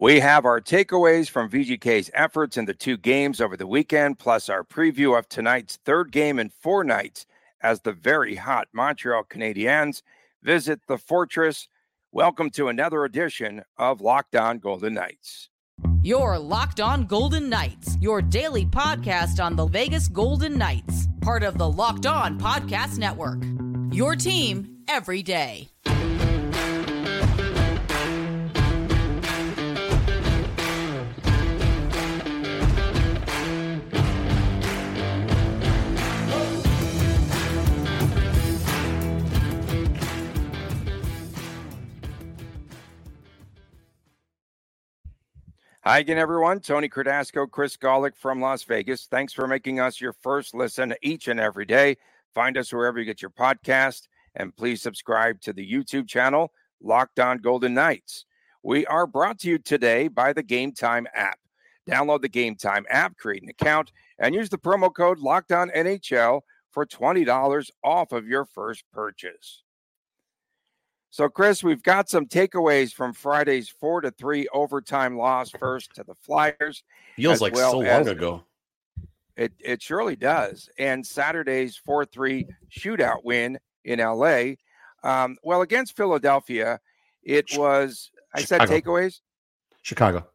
We 0.00 0.20
have 0.20 0.46
our 0.46 0.62
takeaways 0.62 1.28
from 1.28 1.50
VGK's 1.50 2.10
efforts 2.14 2.56
in 2.56 2.64
the 2.64 2.72
two 2.72 2.96
games 2.96 3.38
over 3.38 3.54
the 3.54 3.66
weekend, 3.66 4.18
plus 4.18 4.48
our 4.48 4.64
preview 4.64 5.18
of 5.18 5.28
tonight's 5.28 5.76
third 5.84 6.10
game 6.10 6.38
in 6.38 6.48
four 6.48 6.84
nights 6.84 7.26
as 7.60 7.82
the 7.82 7.92
very 7.92 8.36
hot 8.36 8.68
Montreal 8.72 9.24
Canadiens 9.24 10.00
visit 10.42 10.80
the 10.88 10.96
Fortress. 10.96 11.68
Welcome 12.12 12.48
to 12.52 12.68
another 12.68 13.04
edition 13.04 13.62
of 13.76 14.00
Locked 14.00 14.36
On 14.36 14.58
Golden 14.58 14.94
Knights. 14.94 15.50
Your 16.02 16.38
Locked 16.38 16.80
On 16.80 17.04
Golden 17.04 17.50
Knights, 17.50 17.98
your 18.00 18.22
daily 18.22 18.64
podcast 18.64 19.38
on 19.44 19.54
the 19.54 19.66
Vegas 19.66 20.08
Golden 20.08 20.56
Knights, 20.56 21.08
part 21.20 21.42
of 21.42 21.58
the 21.58 21.70
Locked 21.70 22.06
On 22.06 22.40
Podcast 22.40 22.96
Network. 22.96 23.42
Your 23.92 24.16
team 24.16 24.78
every 24.88 25.22
day. 25.22 25.69
Hi 45.82 46.00
again, 46.00 46.18
everyone. 46.18 46.60
Tony 46.60 46.90
Cardasco, 46.90 47.50
Chris 47.50 47.74
Gawlik 47.78 48.14
from 48.14 48.38
Las 48.38 48.64
Vegas. 48.64 49.06
Thanks 49.06 49.32
for 49.32 49.46
making 49.46 49.80
us 49.80 49.98
your 49.98 50.12
first 50.12 50.54
listen 50.54 50.92
each 51.00 51.26
and 51.26 51.40
every 51.40 51.64
day. 51.64 51.96
Find 52.34 52.58
us 52.58 52.70
wherever 52.70 52.98
you 52.98 53.06
get 53.06 53.22
your 53.22 53.30
podcast, 53.30 54.06
and 54.34 54.54
please 54.54 54.82
subscribe 54.82 55.40
to 55.40 55.54
the 55.54 55.66
YouTube 55.66 56.06
channel, 56.06 56.52
Locked 56.82 57.18
On 57.18 57.38
Golden 57.38 57.72
Knights. 57.72 58.26
We 58.62 58.84
are 58.88 59.06
brought 59.06 59.38
to 59.38 59.48
you 59.48 59.56
today 59.56 60.08
by 60.08 60.34
the 60.34 60.42
Game 60.42 60.72
Time 60.72 61.06
app. 61.14 61.38
Download 61.88 62.20
the 62.20 62.28
Game 62.28 62.56
Time 62.56 62.84
app, 62.90 63.16
create 63.16 63.42
an 63.42 63.48
account, 63.48 63.90
and 64.18 64.34
use 64.34 64.50
the 64.50 64.58
promo 64.58 64.94
code 64.94 65.18
Locked 65.18 65.50
On 65.50 65.70
NHL 65.70 66.42
for 66.72 66.84
$20 66.84 67.70
off 67.82 68.12
of 68.12 68.28
your 68.28 68.44
first 68.44 68.84
purchase. 68.92 69.62
So, 71.12 71.28
Chris, 71.28 71.64
we've 71.64 71.82
got 71.82 72.08
some 72.08 72.26
takeaways 72.26 72.92
from 72.92 73.12
Friday's 73.12 73.68
four 73.68 74.00
to 74.00 74.12
three 74.12 74.46
overtime 74.52 75.16
loss 75.16 75.50
first 75.50 75.92
to 75.96 76.04
the 76.04 76.14
Flyers. 76.14 76.84
Feels 77.16 77.40
like 77.40 77.52
well 77.52 77.72
so 77.72 77.78
long 77.80 78.08
ago. 78.08 78.44
It 79.36 79.52
it 79.58 79.82
surely 79.82 80.14
does. 80.14 80.68
And 80.78 81.04
Saturday's 81.04 81.76
four 81.76 82.04
three 82.04 82.46
shootout 82.70 83.24
win 83.24 83.58
in 83.84 83.98
LA. 83.98 84.52
Um, 85.02 85.36
well, 85.42 85.62
against 85.62 85.96
Philadelphia, 85.96 86.78
it 87.24 87.58
was 87.58 88.12
I 88.32 88.42
Chicago. 88.42 88.66
said 88.66 88.84
takeaways. 88.84 89.20
Chicago. 89.82 90.28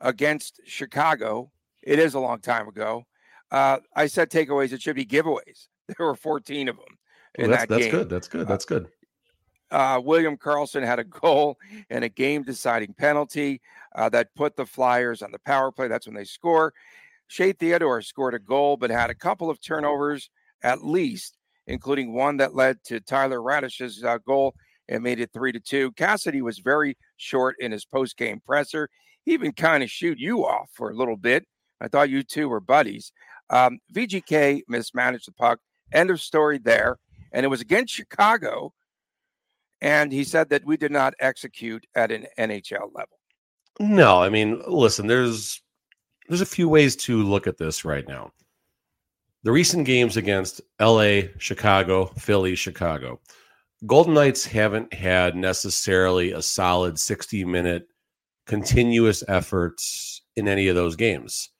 Against 0.00 0.60
Chicago, 0.66 1.52
it 1.82 2.00
is 2.00 2.14
a 2.14 2.20
long 2.20 2.40
time 2.40 2.66
ago. 2.66 3.04
Uh, 3.52 3.78
I 3.94 4.08
said 4.08 4.30
takeaways. 4.30 4.72
It 4.72 4.82
should 4.82 4.96
be 4.96 5.06
giveaways. 5.06 5.68
There 5.96 6.04
were 6.04 6.16
14 6.16 6.68
of 6.68 6.74
them 6.74 6.84
in 7.36 7.48
that's, 7.48 7.62
that 7.62 7.68
that's 7.68 7.86
good. 7.86 8.08
That's 8.08 8.26
good. 8.26 8.48
That's 8.48 8.64
good 8.64 8.88
uh, 9.70 10.00
William 10.04 10.36
Karlsson 10.36 10.84
had 10.84 10.98
a 10.98 11.04
goal 11.04 11.58
and 11.90 12.04
a 12.04 12.08
game 12.08 12.42
deciding 12.42 12.94
penalty 12.94 13.60
uh, 13.94 14.08
that 14.10 14.34
put 14.34 14.56
the 14.56 14.66
Flyers 14.66 15.22
on 15.22 15.32
the 15.32 15.38
power 15.40 15.72
play. 15.72 15.88
That's 15.88 16.06
when 16.06 16.14
they 16.14 16.24
score. 16.24 16.72
Shea 17.28 17.52
Theodore 17.52 18.02
scored 18.02 18.34
a 18.34 18.38
goal, 18.38 18.76
but 18.76 18.90
had 18.90 19.10
a 19.10 19.14
couple 19.14 19.50
of 19.50 19.60
turnovers 19.60 20.30
at 20.62 20.84
least, 20.84 21.36
including 21.66 22.14
one 22.14 22.36
that 22.36 22.54
led 22.54 22.82
to 22.84 23.00
Taylor 23.00 23.42
Raddysh's 23.42 24.04
uh, 24.04 24.18
goal 24.18 24.54
and 24.88 25.02
made 25.02 25.18
it 25.18 25.30
three 25.32 25.52
to 25.52 25.60
two. 25.60 25.90
Cassidy 25.92 26.42
was 26.42 26.60
very 26.60 26.96
short 27.16 27.56
in 27.58 27.72
his 27.72 27.84
post 27.84 28.16
game 28.16 28.40
presser. 28.44 28.88
He 29.24 29.32
even 29.32 29.52
kind 29.52 29.82
of 29.82 29.90
shoot 29.90 30.18
you 30.18 30.46
off 30.46 30.70
for 30.72 30.90
a 30.90 30.94
little 30.94 31.16
bit. 31.16 31.44
I 31.80 31.88
thought 31.88 32.10
you 32.10 32.22
two 32.22 32.48
were 32.48 32.60
buddies. 32.60 33.12
Um, 33.50 33.80
VGK 33.92 34.62
mismanaged 34.68 35.26
the 35.26 35.32
puck. 35.32 35.58
End 35.92 36.10
of 36.10 36.20
story 36.20 36.58
there. 36.58 36.98
And 37.32 37.44
it 37.44 37.48
was 37.48 37.60
against 37.60 37.92
Chicago 37.94 38.72
and 39.86 40.10
he 40.10 40.24
said 40.24 40.48
that 40.48 40.64
we 40.64 40.76
did 40.76 40.90
not 40.90 41.14
execute 41.20 41.86
at 41.94 42.10
an 42.10 42.26
NHL 42.36 42.90
level. 42.92 43.20
No, 43.78 44.20
I 44.20 44.28
mean, 44.28 44.60
listen, 44.66 45.06
there's 45.06 45.62
there's 46.28 46.40
a 46.40 46.46
few 46.46 46.68
ways 46.68 46.96
to 46.96 47.22
look 47.22 47.46
at 47.46 47.56
this 47.56 47.84
right 47.84 48.06
now. 48.08 48.32
The 49.44 49.52
recent 49.52 49.86
games 49.86 50.16
against 50.16 50.60
LA, 50.80 51.28
Chicago, 51.38 52.06
Philly, 52.18 52.56
Chicago. 52.56 53.20
Golden 53.86 54.14
Knights 54.14 54.44
haven't 54.44 54.92
had 54.92 55.36
necessarily 55.36 56.32
a 56.32 56.42
solid 56.42 56.98
60 56.98 57.44
minute 57.44 57.86
continuous 58.44 59.22
efforts 59.28 60.22
in 60.34 60.48
any 60.48 60.66
of 60.66 60.74
those 60.74 60.96
games. 60.96 61.50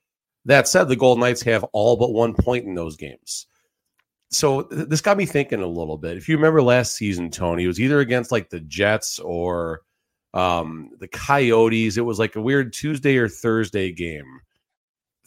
That 0.46 0.66
said, 0.66 0.88
the 0.88 0.96
Golden 0.96 1.20
Knights 1.20 1.42
have 1.42 1.62
all 1.72 1.96
but 1.96 2.12
one 2.12 2.34
point 2.34 2.64
in 2.64 2.74
those 2.74 2.96
games 2.96 3.46
so 4.30 4.62
this 4.62 5.00
got 5.00 5.16
me 5.16 5.26
thinking 5.26 5.62
a 5.62 5.66
little 5.66 5.98
bit. 5.98 6.16
If 6.16 6.28
you 6.28 6.36
remember 6.36 6.62
last 6.62 6.96
season, 6.96 7.30
Tony, 7.30 7.64
it 7.64 7.68
was 7.68 7.80
either 7.80 8.00
against 8.00 8.32
like 8.32 8.50
the 8.50 8.60
Jets 8.60 9.18
or 9.18 9.82
um, 10.34 10.90
the 10.98 11.08
Coyotes. 11.08 11.96
It 11.96 12.04
was 12.04 12.18
like 12.18 12.36
a 12.36 12.42
weird 12.42 12.72
Tuesday 12.72 13.16
or 13.16 13.28
Thursday 13.28 13.92
game. 13.92 14.40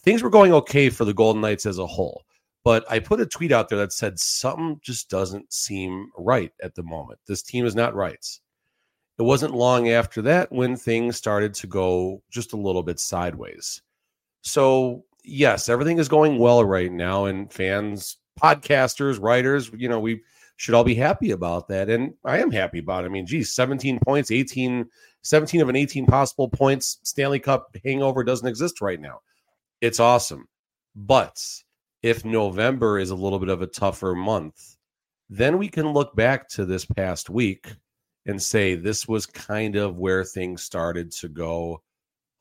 Things 0.02 0.22
were 0.22 0.30
going 0.30 0.54
okay 0.54 0.90
for 0.90 1.06
the 1.06 1.14
Golden 1.14 1.42
Knights 1.42 1.66
as 1.66 1.78
a 1.78 1.88
whole, 1.88 2.24
but 2.64 2.90
I 2.90 3.00
put 3.00 3.20
a 3.20 3.26
tweet 3.26 3.52
out 3.52 3.70
there 3.70 3.80
that 3.80 3.94
said 3.94 4.20
something 4.20 4.80
just 4.82 5.10
doesn't 5.10 5.52
seem 5.52 6.12
right 6.18 6.52
at 6.62 6.76
the 6.76 6.84
moment. 6.84 7.20
This 7.26 7.42
team 7.42 7.66
is 7.66 7.76
not 7.76 7.96
right. 7.96 8.26
It 9.18 9.24
wasn't 9.24 9.54
long 9.54 9.90
after 9.90 10.22
that 10.22 10.50
when 10.52 10.78
things 10.78 11.18
started 11.18 11.54
to 11.56 11.68
go 11.68 12.22
just 12.30 12.54
a 12.54 12.58
little 12.58 12.84
bit 12.84 13.00
sideways. 13.00 13.82
So, 14.42 15.04
yes, 15.26 15.68
everything 15.68 15.98
is 15.98 16.08
going 16.08 16.38
well 16.38 16.64
right 16.64 16.92
now, 16.92 17.26
and 17.26 17.52
fans 17.52 18.19
podcasters, 18.42 19.22
writers, 19.22 19.72
you 19.76 19.90
know, 19.90 20.00
we 20.00 20.22
should 20.58 20.76
all 20.76 20.84
be 20.84 20.96
happy 20.96 21.32
about 21.32 21.68
that. 21.70 21.90
And 21.90 22.14
I 22.26 22.40
am 22.40 22.52
happy 22.52 22.80
about 22.80 23.04
it. 23.04 23.08
I 23.08 23.10
mean, 23.10 23.26
geez, 23.26 23.54
17 23.54 24.00
points, 24.00 24.32
18, 24.32 24.86
17 25.22 25.62
of 25.62 25.70
an 25.70 25.76
18 25.76 26.06
possible 26.06 26.50
points. 26.50 27.00
Stanley 27.04 27.40
Cup 27.40 27.76
hangover 27.84 28.24
doesn't 28.24 28.48
exist 28.48 28.82
right 28.82 29.00
now. 29.00 29.22
It's 29.82 30.00
awesome. 30.00 30.48
But 30.96 31.42
if 32.04 32.26
November 32.26 33.00
is 33.00 33.12
a 33.12 33.16
little 33.16 33.40
bit 33.40 33.50
of 33.50 33.62
a 33.62 33.68
tougher 33.68 34.16
month, 34.16 34.76
then 35.30 35.58
we 35.58 35.70
can 35.70 35.94
look 35.94 36.16
back 36.16 36.50
to 36.50 36.66
this 36.66 36.86
past 36.86 37.30
week 37.30 37.68
and 38.26 38.42
say 38.42 38.76
this 38.76 39.08
was 39.08 39.26
kind 39.26 39.76
of 39.76 39.98
where 39.98 40.24
things 40.24 40.64
started 40.64 41.12
to 41.12 41.30
go 41.30 41.82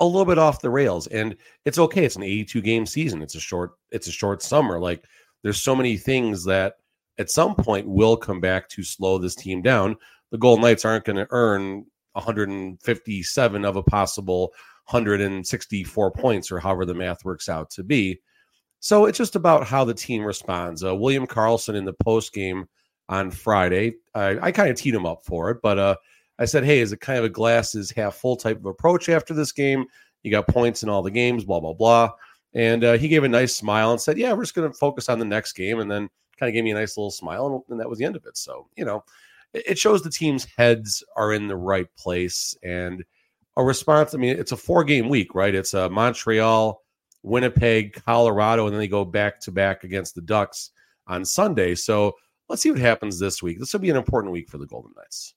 a 0.00 0.04
little 0.04 0.24
bit 0.24 0.38
off 0.38 0.60
the 0.60 0.70
rails 0.70 1.06
and 1.08 1.36
it's 1.64 1.78
okay 1.78 2.04
it's 2.04 2.16
an 2.16 2.22
82 2.22 2.60
game 2.62 2.86
season 2.86 3.20
it's 3.20 3.34
a 3.34 3.40
short 3.40 3.72
it's 3.90 4.06
a 4.06 4.12
short 4.12 4.42
summer 4.42 4.78
like 4.78 5.04
there's 5.42 5.60
so 5.60 5.74
many 5.74 5.96
things 5.96 6.44
that 6.44 6.74
at 7.18 7.30
some 7.30 7.54
point 7.54 7.88
will 7.88 8.16
come 8.16 8.40
back 8.40 8.68
to 8.70 8.82
slow 8.82 9.18
this 9.18 9.34
team 9.34 9.62
down. 9.62 9.96
The 10.30 10.38
Golden 10.38 10.62
Knights 10.62 10.84
aren't 10.84 11.04
going 11.04 11.16
to 11.16 11.26
earn 11.30 11.86
157 12.12 13.64
of 13.64 13.76
a 13.76 13.82
possible 13.82 14.52
164 14.90 16.10
points 16.12 16.50
or 16.50 16.58
however 16.58 16.84
the 16.84 16.94
math 16.94 17.24
works 17.24 17.48
out 17.48 17.70
to 17.70 17.82
be. 17.82 18.20
So 18.80 19.06
it's 19.06 19.18
just 19.18 19.36
about 19.36 19.66
how 19.66 19.84
the 19.84 19.94
team 19.94 20.24
responds. 20.24 20.84
Uh, 20.84 20.94
William 20.94 21.26
Karlsson 21.26 21.74
in 21.74 21.84
the 21.84 21.92
post 21.92 22.32
game 22.32 22.68
on 23.08 23.30
Friday, 23.30 23.94
I, 24.14 24.38
I 24.38 24.52
kind 24.52 24.70
of 24.70 24.76
teed 24.76 24.94
him 24.94 25.06
up 25.06 25.24
for 25.24 25.50
it, 25.50 25.58
but 25.62 25.78
uh, 25.78 25.96
I 26.38 26.44
said, 26.44 26.64
hey, 26.64 26.78
is 26.78 26.92
it 26.92 27.00
kind 27.00 27.18
of 27.18 27.24
a 27.24 27.28
glasses 27.28 27.90
half 27.90 28.14
full 28.14 28.36
type 28.36 28.58
of 28.58 28.66
approach 28.66 29.08
after 29.08 29.34
this 29.34 29.52
game? 29.52 29.86
You 30.22 30.30
got 30.30 30.46
points 30.46 30.82
in 30.82 30.88
all 30.88 31.02
the 31.02 31.10
games, 31.10 31.44
blah, 31.44 31.60
blah, 31.60 31.72
blah. 31.72 32.10
And 32.58 32.82
uh, 32.82 32.98
he 32.98 33.06
gave 33.06 33.22
a 33.22 33.28
nice 33.28 33.54
smile 33.54 33.92
and 33.92 34.00
said, 34.00 34.18
Yeah, 34.18 34.32
we're 34.32 34.42
just 34.42 34.54
going 34.54 34.68
to 34.68 34.76
focus 34.76 35.08
on 35.08 35.20
the 35.20 35.24
next 35.24 35.52
game. 35.52 35.78
And 35.78 35.88
then 35.88 36.08
kind 36.38 36.48
of 36.48 36.54
gave 36.54 36.64
me 36.64 36.72
a 36.72 36.74
nice 36.74 36.96
little 36.96 37.12
smile. 37.12 37.46
And, 37.46 37.62
and 37.70 37.80
that 37.80 37.88
was 37.88 38.00
the 38.00 38.04
end 38.04 38.16
of 38.16 38.26
it. 38.26 38.36
So, 38.36 38.66
you 38.76 38.84
know, 38.84 39.04
it, 39.54 39.62
it 39.68 39.78
shows 39.78 40.02
the 40.02 40.10
team's 40.10 40.44
heads 40.56 41.04
are 41.16 41.32
in 41.32 41.46
the 41.46 41.56
right 41.56 41.86
place. 41.96 42.56
And 42.64 43.04
a 43.56 43.62
response, 43.62 44.12
I 44.12 44.18
mean, 44.18 44.36
it's 44.36 44.50
a 44.50 44.56
four 44.56 44.82
game 44.82 45.08
week, 45.08 45.36
right? 45.36 45.54
It's 45.54 45.72
uh, 45.72 45.88
Montreal, 45.88 46.82
Winnipeg, 47.22 48.02
Colorado, 48.04 48.66
and 48.66 48.74
then 48.74 48.80
they 48.80 48.88
go 48.88 49.04
back 49.04 49.38
to 49.42 49.52
back 49.52 49.84
against 49.84 50.16
the 50.16 50.22
Ducks 50.22 50.70
on 51.06 51.24
Sunday. 51.24 51.76
So 51.76 52.16
let's 52.48 52.60
see 52.62 52.72
what 52.72 52.80
happens 52.80 53.20
this 53.20 53.40
week. 53.40 53.60
This 53.60 53.72
will 53.72 53.80
be 53.80 53.90
an 53.90 53.96
important 53.96 54.32
week 54.32 54.48
for 54.48 54.58
the 54.58 54.66
Golden 54.66 54.92
Knights. 54.96 55.34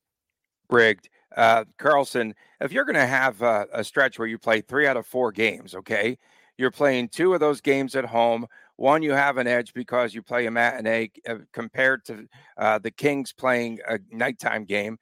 Rigged. 0.71 1.07
Uh, 1.37 1.65
Karlsson, 1.77 2.33
if 2.59 2.71
you're 2.71 2.83
going 2.83 2.95
to 2.95 3.05
have 3.05 3.41
uh, 3.43 3.65
a 3.71 3.83
stretch 3.83 4.17
where 4.17 4.27
you 4.27 4.39
play 4.39 4.61
three 4.61 4.87
out 4.87 4.97
of 4.97 5.05
four 5.05 5.31
games, 5.31 5.75
okay, 5.75 6.17
you're 6.61 6.71
playing 6.71 7.09
two 7.09 7.33
of 7.33 7.39
those 7.39 7.59
games 7.59 7.95
at 7.95 8.05
home. 8.05 8.45
One, 8.75 9.01
you 9.01 9.11
have 9.11 9.37
an 9.37 9.47
edge 9.47 9.73
because 9.73 10.13
you 10.13 10.21
play 10.21 10.45
a 10.45 10.51
matinee 10.51 11.11
uh, 11.27 11.37
compared 11.51 12.05
to 12.05 12.27
uh, 12.55 12.79
the 12.79 12.91
Kings 12.91 13.33
playing 13.33 13.79
a 13.89 13.99
nighttime 14.11 14.65
game. 14.65 14.97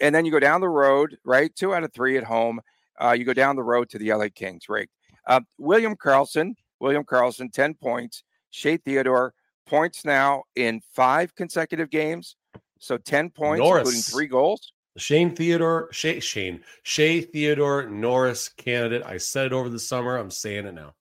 And 0.00 0.14
then 0.14 0.26
you 0.26 0.30
go 0.30 0.38
down 0.38 0.60
the 0.60 0.68
road, 0.68 1.16
right? 1.24 1.54
Two 1.56 1.74
out 1.74 1.84
of 1.84 1.92
three 1.92 2.18
at 2.18 2.24
home. 2.24 2.60
Uh, 3.02 3.12
you 3.12 3.24
go 3.24 3.32
down 3.32 3.56
the 3.56 3.62
road 3.62 3.88
to 3.90 3.98
the 3.98 4.12
LA 4.12 4.26
Kings, 4.34 4.68
right? 4.68 4.88
Uh, 5.26 5.40
William 5.58 5.96
Karlsson, 5.96 6.54
William 6.80 7.02
Karlsson, 7.02 7.50
10 7.50 7.74
points. 7.74 8.22
Shea 8.50 8.76
Theodore, 8.76 9.32
points 9.66 10.04
now 10.04 10.42
in 10.54 10.82
five 10.92 11.34
consecutive 11.34 11.88
games. 11.88 12.36
So 12.78 12.98
10 12.98 13.30
points, 13.30 13.60
Norris. 13.60 13.80
including 13.80 14.02
three 14.02 14.26
goals. 14.26 14.72
Shane 14.96 15.34
Theodore, 15.34 15.88
Shea, 15.92 16.20
Shane, 16.20 16.62
Shea 16.82 17.20
Theodore 17.20 17.86
Norris 17.86 18.48
candidate. 18.48 19.02
I 19.04 19.18
said 19.18 19.46
it 19.46 19.52
over 19.52 19.68
the 19.68 19.78
summer. 19.78 20.16
I'm 20.16 20.30
saying 20.30 20.66
it 20.66 20.74
now. 20.74 20.94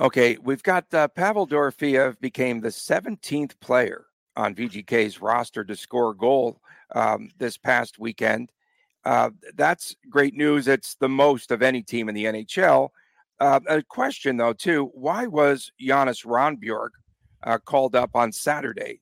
Okay, 0.00 0.36
we've 0.42 0.62
got 0.62 0.92
uh, 0.94 1.08
Pavel 1.08 1.46
Dorofeyev 1.46 2.20
became 2.20 2.60
the 2.60 2.68
17th 2.68 3.58
player 3.60 4.06
on 4.36 4.54
VGK's 4.54 5.20
roster 5.20 5.64
to 5.64 5.74
score 5.74 6.10
a 6.12 6.16
goal 6.16 6.60
um, 6.94 7.30
this 7.38 7.56
past 7.56 7.98
weekend. 7.98 8.52
Uh, 9.04 9.30
that's 9.56 9.96
great 10.08 10.34
news. 10.34 10.68
It's 10.68 10.94
the 10.96 11.08
most 11.08 11.50
of 11.50 11.62
any 11.62 11.82
team 11.82 12.08
in 12.08 12.14
the 12.14 12.26
NHL. 12.26 12.90
Uh, 13.40 13.60
a 13.68 13.82
question, 13.82 14.36
though, 14.36 14.52
too 14.52 14.90
why 14.94 15.26
was 15.26 15.72
Jonas 15.80 16.22
Rondbjerg 16.22 16.90
uh, 17.44 17.58
called 17.58 17.94
up 17.94 18.10
on 18.14 18.32
Saturday? 18.32 19.00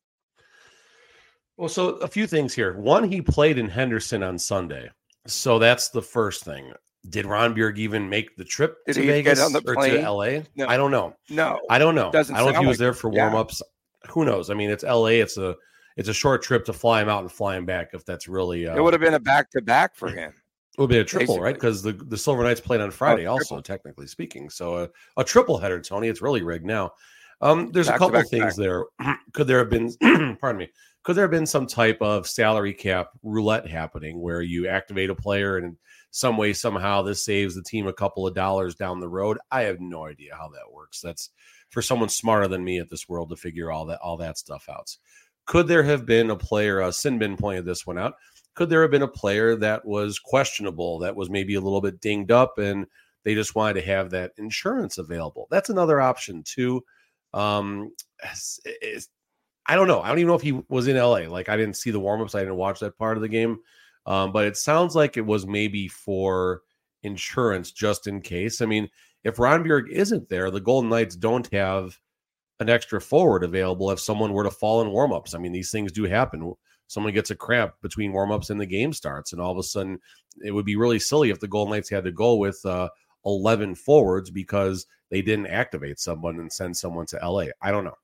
Well, 1.57 1.69
so 1.69 1.91
a 1.97 2.09
few 2.09 2.27
things 2.27 2.55
here. 2.55 2.77
One, 2.77 3.11
he 3.11 3.21
played 3.23 3.59
in 3.59 3.69
Henderson 3.69 4.23
on 4.23 4.39
Sunday. 4.39 4.91
So 5.27 5.59
that's 5.59 5.89
the 5.89 6.03
first 6.03 6.45
thing. 6.45 6.73
Did 7.09 7.25
Rondbjerg 7.25 7.79
even 7.79 8.09
make 8.09 8.37
the 8.37 8.45
trip 8.45 8.79
Did 8.87 8.95
to 8.95 9.07
Vegas 9.07 9.39
get 9.39 9.45
on 9.45 9.53
the 9.53 9.63
or 9.67 9.75
plane? 9.75 9.95
to 10.03 10.11
LA? 10.11 10.41
No. 10.57 10.67
I 10.69 10.77
don't 10.77 10.91
know. 10.91 11.15
No, 11.31 11.61
I 11.71 11.79
don't 11.79 11.95
know. 11.95 12.11
Doesn't 12.11 12.35
I 12.35 12.41
don't 12.41 12.53
know 12.53 12.59
if 12.59 12.61
he 12.63 12.67
was 12.67 12.75
like 12.75 12.79
there 12.81 12.93
for 12.93 13.13
Yeah. 13.13 13.23
warm 13.31 13.37
ups. 13.37 13.63
Who 14.09 14.25
knows? 14.25 14.51
I 14.51 14.55
mean, 14.55 14.71
it's 14.71 14.85
LA. 14.85 15.21
It's 15.23 15.37
a 15.39 15.55
it's 15.97 16.09
a 16.09 16.15
short 16.15 16.43
trip 16.43 16.65
to 16.67 16.73
fly 16.73 17.01
him 17.01 17.09
out 17.09 17.23
and 17.23 17.33
fly 17.33 17.57
him 17.57 17.65
back. 17.65 17.91
If 17.95 18.05
that's 18.05 18.29
really, 18.29 18.67
uh, 18.69 18.77
it 18.77 18.83
would 18.83 18.93
have 18.93 19.01
been 19.01 19.15
a 19.15 19.21
back 19.21 19.51
to 19.53 19.63
back 19.63 19.95
for 19.97 20.09
him. 20.09 20.33
It 20.77 20.81
would 20.81 20.91
be 20.91 20.99
a 20.99 21.05
triple, 21.05 21.41
right? 21.41 21.55
Because 21.55 21.83
the, 21.83 21.93
the 21.93 22.19
Silver 22.19 22.43
Knights 22.43 22.61
played 22.61 22.83
on 22.83 22.91
Friday, 22.91 23.25
also 23.25 23.55
triple. 23.55 23.63
technically 23.63 24.07
speaking. 24.07 24.51
So 24.51 24.77
a, 24.85 24.89
a 25.17 25.25
triple 25.25 25.57
header, 25.57 25.81
Tony. 25.81 26.09
It's 26.09 26.21
really 26.21 26.43
rigged 26.43 26.67
now. 26.67 26.93
Um, 27.41 27.71
there's 27.73 27.89
a 27.89 27.93
Back 27.93 27.99
to 28.01 28.05
couple 28.05 28.21
back 28.21 28.29
things 28.29 28.57
back. 28.57 28.57
there. 28.57 28.85
Could 29.33 29.47
there 29.47 29.59
have 29.59 29.71
been, 29.71 29.91
pardon 30.41 30.59
me, 30.59 30.71
could 31.07 31.15
there 31.15 31.23
have 31.23 31.31
been 31.31 31.47
some 31.47 31.69
type 31.69 31.99
of 32.01 32.27
salary 32.27 32.75
cap 32.75 33.11
roulette 33.23 33.69
happening 33.69 34.21
where 34.21 34.43
you 34.43 34.67
activate 34.67 35.09
a 35.09 35.15
player 35.15 35.57
and 35.57 35.67
in 35.67 35.77
some 36.11 36.37
way 36.37 36.53
somehow 36.53 37.01
this 37.01 37.25
saves 37.25 37.55
the 37.55 37.63
team 37.63 37.87
a 37.87 37.93
couple 37.93 38.27
of 38.27 38.35
dollars 38.35 38.75
down 38.75 38.99
the 38.99 39.09
road? 39.09 39.39
I 39.53 39.63
have 39.63 39.81
no 39.81 40.05
idea 40.05 40.35
how 40.35 40.49
that 40.49 40.73
works. 40.73 41.01
That's 41.01 41.31
for 41.71 41.81
someone 41.81 42.09
smarter 42.09 42.49
than 42.49 42.65
me 42.65 42.81
at 42.81 42.91
this 42.91 43.09
world 43.09 43.31
to 43.31 43.37
figure 43.37 43.71
all 43.71 43.87
that 43.87 44.01
all 44.01 44.17
that 44.17 44.37
stuff 44.37 44.69
out. 44.69 44.97
Could 45.47 45.69
there 45.69 45.85
have 45.85 46.07
been 46.07 46.31
a 46.31 46.37
player? 46.37 46.83
Uh, 46.83 46.91
Sinbin 46.91 47.39
pointed 47.39 47.65
this 47.65 47.87
one 47.87 47.99
out 47.99 48.15
could 48.57 48.71
there 48.71 48.83
have 48.83 48.91
been 48.91 49.03
a 49.03 49.09
player 49.09 49.55
that 49.55 49.85
was 49.85 50.19
questionable, 50.19 50.99
that 51.01 51.15
was 51.15 51.31
maybe 51.31 51.55
a 51.55 51.61
little 51.61 51.83
bit 51.83 52.01
dinged 52.01 52.33
up, 52.33 52.59
and 52.59 52.87
they 53.23 53.35
just 53.35 53.55
wanted 53.55 53.75
to 53.75 53.87
have 53.87 54.11
that 54.11 54.33
insurance 54.39 54.99
available? 54.99 55.47
That's 55.51 55.69
another 55.69 56.01
option 56.01 56.43
too. 56.43 56.83
Um, 57.35 57.93
it's- 58.25 58.59
it's- 58.65 59.09
I 59.69 59.75
don't 59.75 59.89
know. 59.89 60.01
I 60.01 60.09
don't 60.09 60.19
even 60.19 60.29
know 60.29 60.35
if 60.35 60.43
he 60.43 60.61
was 60.69 60.89
in 60.89 60.97
LA. 60.97 61.29
Like 61.29 61.49
I 61.49 61.57
didn't 61.57 61.77
see 61.77 61.91
the 61.91 62.01
warmups. 62.01 62.35
I 62.35 62.41
didn't 62.41 62.57
watch 62.57 62.81
that 62.81 62.99
part 62.99 63.17
of 63.17 63.23
the 63.23 63.29
game. 63.29 63.59
Um, 64.07 64.33
but 64.33 64.47
it 64.47 64.57
sounds 64.57 64.95
like 64.95 65.17
it 65.17 65.27
was 65.27 65.47
maybe 65.47 65.89
for 65.89 66.63
insurance 67.03 67.73
just 67.73 68.07
in 68.07 68.21
case. 68.21 68.61
I 68.61 68.67
mean, 68.67 68.89
if 69.25 69.37
Rondbjerg 69.37 69.89
isn't 69.91 70.29
there, 70.29 70.51
the 70.51 70.61
Golden 70.61 70.89
Knights 70.91 71.17
don't 71.17 71.53
have 71.53 71.99
an 72.61 72.69
extra 72.71 73.01
forward 73.01 73.43
available 73.43 73.91
if 73.91 74.01
someone 74.01 74.33
were 74.33 74.45
to 74.45 74.51
fall 74.51 74.81
in 74.83 74.89
warmups. 74.89 75.35
I 75.35 75.39
mean, 75.39 75.53
these 75.53 75.73
things 75.73 75.91
do 75.91 76.05
happen 76.05 76.55
someone 76.89 77.13
gets 77.13 77.31
a 77.31 77.37
cramp 77.37 77.75
between 77.83 78.13
warmups 78.13 78.51
and 78.51 78.61
the 78.61 78.67
game 78.67 78.93
starts, 78.93 79.33
and 79.33 79.41
all 79.41 79.53
of 79.53 79.59
a 79.59 79.63
sudden 79.63 79.99
it 80.45 80.51
would 80.51 80.65
be 80.65 80.77
really 80.77 80.99
silly 80.99 81.31
if 81.31 81.41
the 81.41 81.49
Golden 81.49 81.73
Knights 81.73 81.91
had 81.91 82.05
to 82.05 82.13
go 82.13 82.37
with 82.37 82.65
uh, 82.65 82.89
eleven 83.25 83.75
forwards 83.75 84.31
because 84.31 84.87
they 85.11 85.23
didn't 85.23 85.47
activate 85.47 85.99
someone 85.99 86.39
and 86.39 86.53
send 86.53 86.77
someone 86.77 87.07
to 87.07 87.29
LA. 87.29 87.47
I 87.61 87.71
don't 87.71 87.85
know. 87.85 87.97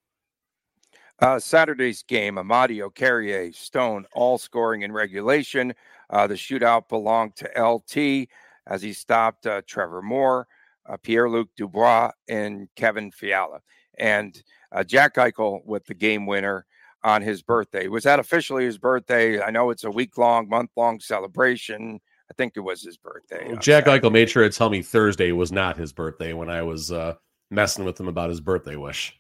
Uh, 1.21 1.39
Saturday's 1.39 2.03
game, 2.03 2.35
Amadio, 2.37 2.93
Carrier, 2.93 3.53
Stone, 3.53 4.07
all 4.13 4.39
scoring 4.39 4.83
in 4.83 4.93
regulation. 4.93 5.73
Uh, 6.11 6.27
the 6.27 6.35
shootout 6.35 6.89
belonged 6.89 7.37
to 7.37 7.63
LT 7.63 8.29
as 8.67 8.83
he 8.83 8.93
stopped 8.93 9.47
uh, 9.47 9.63
Trevor 9.67 10.03
Moore, 10.03 10.47
uh, 10.89 10.97
Pierre 10.97 11.31
Luc 11.31 11.49
Dubois, 11.57 12.11
and 12.29 12.69
Kevin 12.77 13.11
Fiala. 13.11 13.61
And 13.99 14.41
uh, 14.73 14.85
Jack 14.85 15.15
Eichel 15.17 15.65
with 15.65 15.85
the 15.87 15.95
game 15.95 16.27
winner 16.27 16.67
on 17.05 17.23
his 17.23 17.43
birthday. 17.43 17.89
Was 17.89 18.05
that 18.05 18.19
officially 18.19 18.65
his 18.65 18.79
birthday? 18.79 19.41
I 19.41 19.51
know 19.51 19.71
it's 19.71 19.85
a 19.85 19.91
week 19.91 20.19
long, 20.19 20.49
month 20.49 20.71
long 20.77 21.01
celebration. 21.01 22.01
I 22.31 22.35
think 22.35 22.55
it 22.57 22.61
was 22.61 22.83
his 22.83 22.97
birthday. 22.97 23.51
on 23.51 23.61
Jack 23.61 23.85
Saturday. 23.85 24.07
Eichel 24.07 24.13
made 24.13 24.31
sure 24.31 24.43
to 24.43 24.51
tell 24.51 24.71
me 24.71 24.83
Thursday 24.83 25.33
was 25.33 25.53
not 25.53 25.77
his 25.77 25.93
birthday 25.93 26.33
when 26.33 26.49
I 26.49 26.63
was 26.63 26.91
uh, 26.91 27.15
messing 27.51 27.85
with 27.85 27.99
him 27.99 28.09
about 28.09 28.31
his 28.31 28.41
birthday 28.41 28.77
wish. 28.77 29.19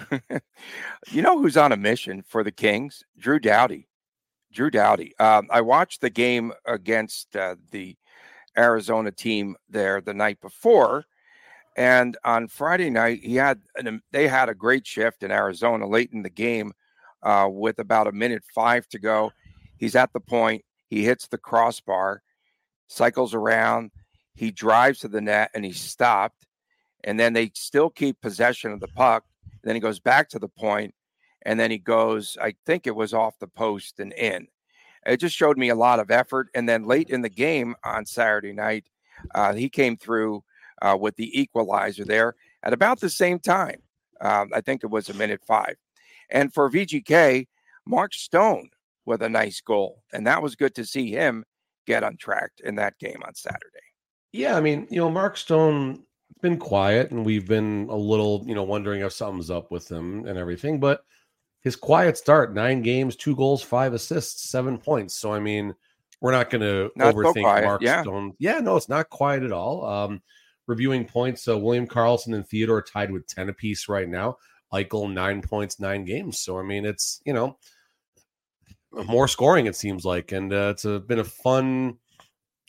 you 1.10 1.22
know 1.22 1.40
who's 1.40 1.56
on 1.56 1.72
a 1.72 1.76
mission 1.76 2.22
for 2.22 2.44
the 2.44 2.52
Kings? 2.52 3.02
Drew 3.18 3.38
Doughty. 3.38 3.88
Drew 4.52 4.70
Doughty. 4.70 5.16
Um, 5.18 5.48
I 5.50 5.60
watched 5.60 6.00
the 6.00 6.10
game 6.10 6.52
against 6.66 7.34
uh, 7.36 7.56
the 7.70 7.96
Arizona 8.56 9.10
team 9.10 9.56
there 9.68 10.00
the 10.00 10.14
night 10.14 10.40
before, 10.40 11.04
and 11.76 12.16
on 12.24 12.48
Friday 12.48 12.90
night 12.90 13.20
he 13.22 13.36
had 13.36 13.60
an, 13.76 14.02
they 14.12 14.28
had 14.28 14.48
a 14.48 14.54
great 14.54 14.86
shift 14.86 15.22
in 15.22 15.30
Arizona 15.30 15.86
late 15.86 16.10
in 16.12 16.22
the 16.22 16.30
game, 16.30 16.72
uh, 17.22 17.48
with 17.50 17.78
about 17.78 18.06
a 18.06 18.12
minute 18.12 18.42
five 18.54 18.86
to 18.88 18.98
go. 18.98 19.32
He's 19.78 19.96
at 19.96 20.12
the 20.12 20.20
point. 20.20 20.64
He 20.88 21.04
hits 21.04 21.26
the 21.26 21.38
crossbar, 21.38 22.22
cycles 22.88 23.34
around. 23.34 23.90
He 24.34 24.50
drives 24.50 25.00
to 25.00 25.08
the 25.08 25.20
net 25.20 25.50
and 25.54 25.64
he's 25.64 25.80
stopped. 25.80 26.46
And 27.04 27.18
then 27.18 27.32
they 27.32 27.50
still 27.54 27.90
keep 27.90 28.20
possession 28.20 28.72
of 28.72 28.80
the 28.80 28.88
puck. 28.88 29.24
Then 29.64 29.74
he 29.74 29.80
goes 29.80 30.00
back 30.00 30.28
to 30.30 30.38
the 30.38 30.48
point, 30.48 30.94
and 31.42 31.58
then 31.58 31.70
he 31.70 31.78
goes, 31.78 32.36
I 32.40 32.54
think 32.66 32.86
it 32.86 32.96
was 32.96 33.14
off 33.14 33.38
the 33.38 33.48
post 33.48 34.00
and 34.00 34.12
in. 34.12 34.46
It 35.06 35.18
just 35.18 35.36
showed 35.36 35.58
me 35.58 35.68
a 35.68 35.74
lot 35.74 35.98
of 35.98 36.10
effort. 36.10 36.48
And 36.54 36.68
then 36.68 36.84
late 36.84 37.10
in 37.10 37.22
the 37.22 37.28
game 37.28 37.74
on 37.84 38.06
Saturday 38.06 38.52
night, 38.52 38.84
uh, 39.34 39.52
he 39.52 39.68
came 39.68 39.96
through 39.96 40.44
uh, 40.80 40.96
with 41.00 41.16
the 41.16 41.40
equalizer 41.40 42.04
there 42.04 42.34
at 42.62 42.72
about 42.72 43.00
the 43.00 43.10
same 43.10 43.38
time. 43.38 43.82
Um, 44.20 44.50
I 44.54 44.60
think 44.60 44.84
it 44.84 44.90
was 44.90 45.08
a 45.08 45.14
minute 45.14 45.42
five. 45.44 45.76
And 46.30 46.54
for 46.54 46.70
VGK, 46.70 47.46
Mark 47.84 48.14
Stone 48.14 48.70
with 49.04 49.22
a 49.22 49.28
nice 49.28 49.60
goal. 49.60 50.02
And 50.12 50.26
that 50.26 50.42
was 50.42 50.54
good 50.54 50.74
to 50.76 50.84
see 50.84 51.10
him 51.10 51.44
get 51.86 52.04
untracked 52.04 52.60
in 52.60 52.76
that 52.76 52.98
game 52.98 53.20
on 53.26 53.34
Saturday. 53.34 53.58
Yeah, 54.32 54.56
I 54.56 54.60
mean, 54.60 54.86
you 54.90 54.98
know, 54.98 55.10
Mark 55.10 55.36
Stone 55.36 56.04
been 56.42 56.58
quiet, 56.58 57.12
and 57.12 57.24
we've 57.24 57.46
been 57.46 57.86
a 57.88 57.96
little, 57.96 58.44
you 58.46 58.54
know, 58.54 58.64
wondering 58.64 59.00
if 59.00 59.12
something's 59.12 59.50
up 59.50 59.70
with 59.70 59.90
him 59.90 60.26
and 60.26 60.36
everything. 60.36 60.80
But 60.80 61.04
his 61.62 61.76
quiet 61.76 62.18
start, 62.18 62.52
nine 62.52 62.82
games, 62.82 63.16
two 63.16 63.34
goals, 63.36 63.62
five 63.62 63.94
assists, 63.94 64.50
seven 64.50 64.76
points. 64.76 65.14
So 65.14 65.32
I 65.32 65.40
mean, 65.40 65.74
we're 66.20 66.32
not 66.32 66.50
going 66.50 66.60
to 66.60 66.90
Not 66.96 67.14
so 67.14 67.20
overthink 67.20 67.64
Mark 67.64 67.80
yeah. 67.80 68.02
Stone. 68.02 68.34
Yeah, 68.38 68.58
no, 68.58 68.76
it's 68.76 68.88
not 68.88 69.08
quiet 69.08 69.42
at 69.44 69.52
all. 69.52 69.86
Um, 69.86 70.20
reviewing 70.66 71.06
points, 71.06 71.42
so 71.42 71.56
William 71.56 71.86
Karlsson 71.86 72.34
and 72.34 72.46
Theodore 72.46 72.82
tied 72.82 73.10
with 73.10 73.26
ten 73.26 73.48
apiece 73.48 73.88
right 73.88 74.08
now. 74.08 74.36
Eichel 74.72 75.12
nine 75.12 75.40
points, 75.40 75.80
nine 75.80 76.04
games. 76.04 76.40
So 76.40 76.58
I 76.58 76.62
mean, 76.62 76.84
it's 76.84 77.20
you 77.24 77.32
know 77.32 77.56
more 78.92 79.28
scoring 79.28 79.66
it 79.66 79.76
seems 79.76 80.04
like, 80.04 80.32
and 80.32 80.52
uh, 80.52 80.70
it's 80.72 80.84
a, 80.84 80.98
been 81.00 81.20
a 81.20 81.24
fun, 81.24 81.96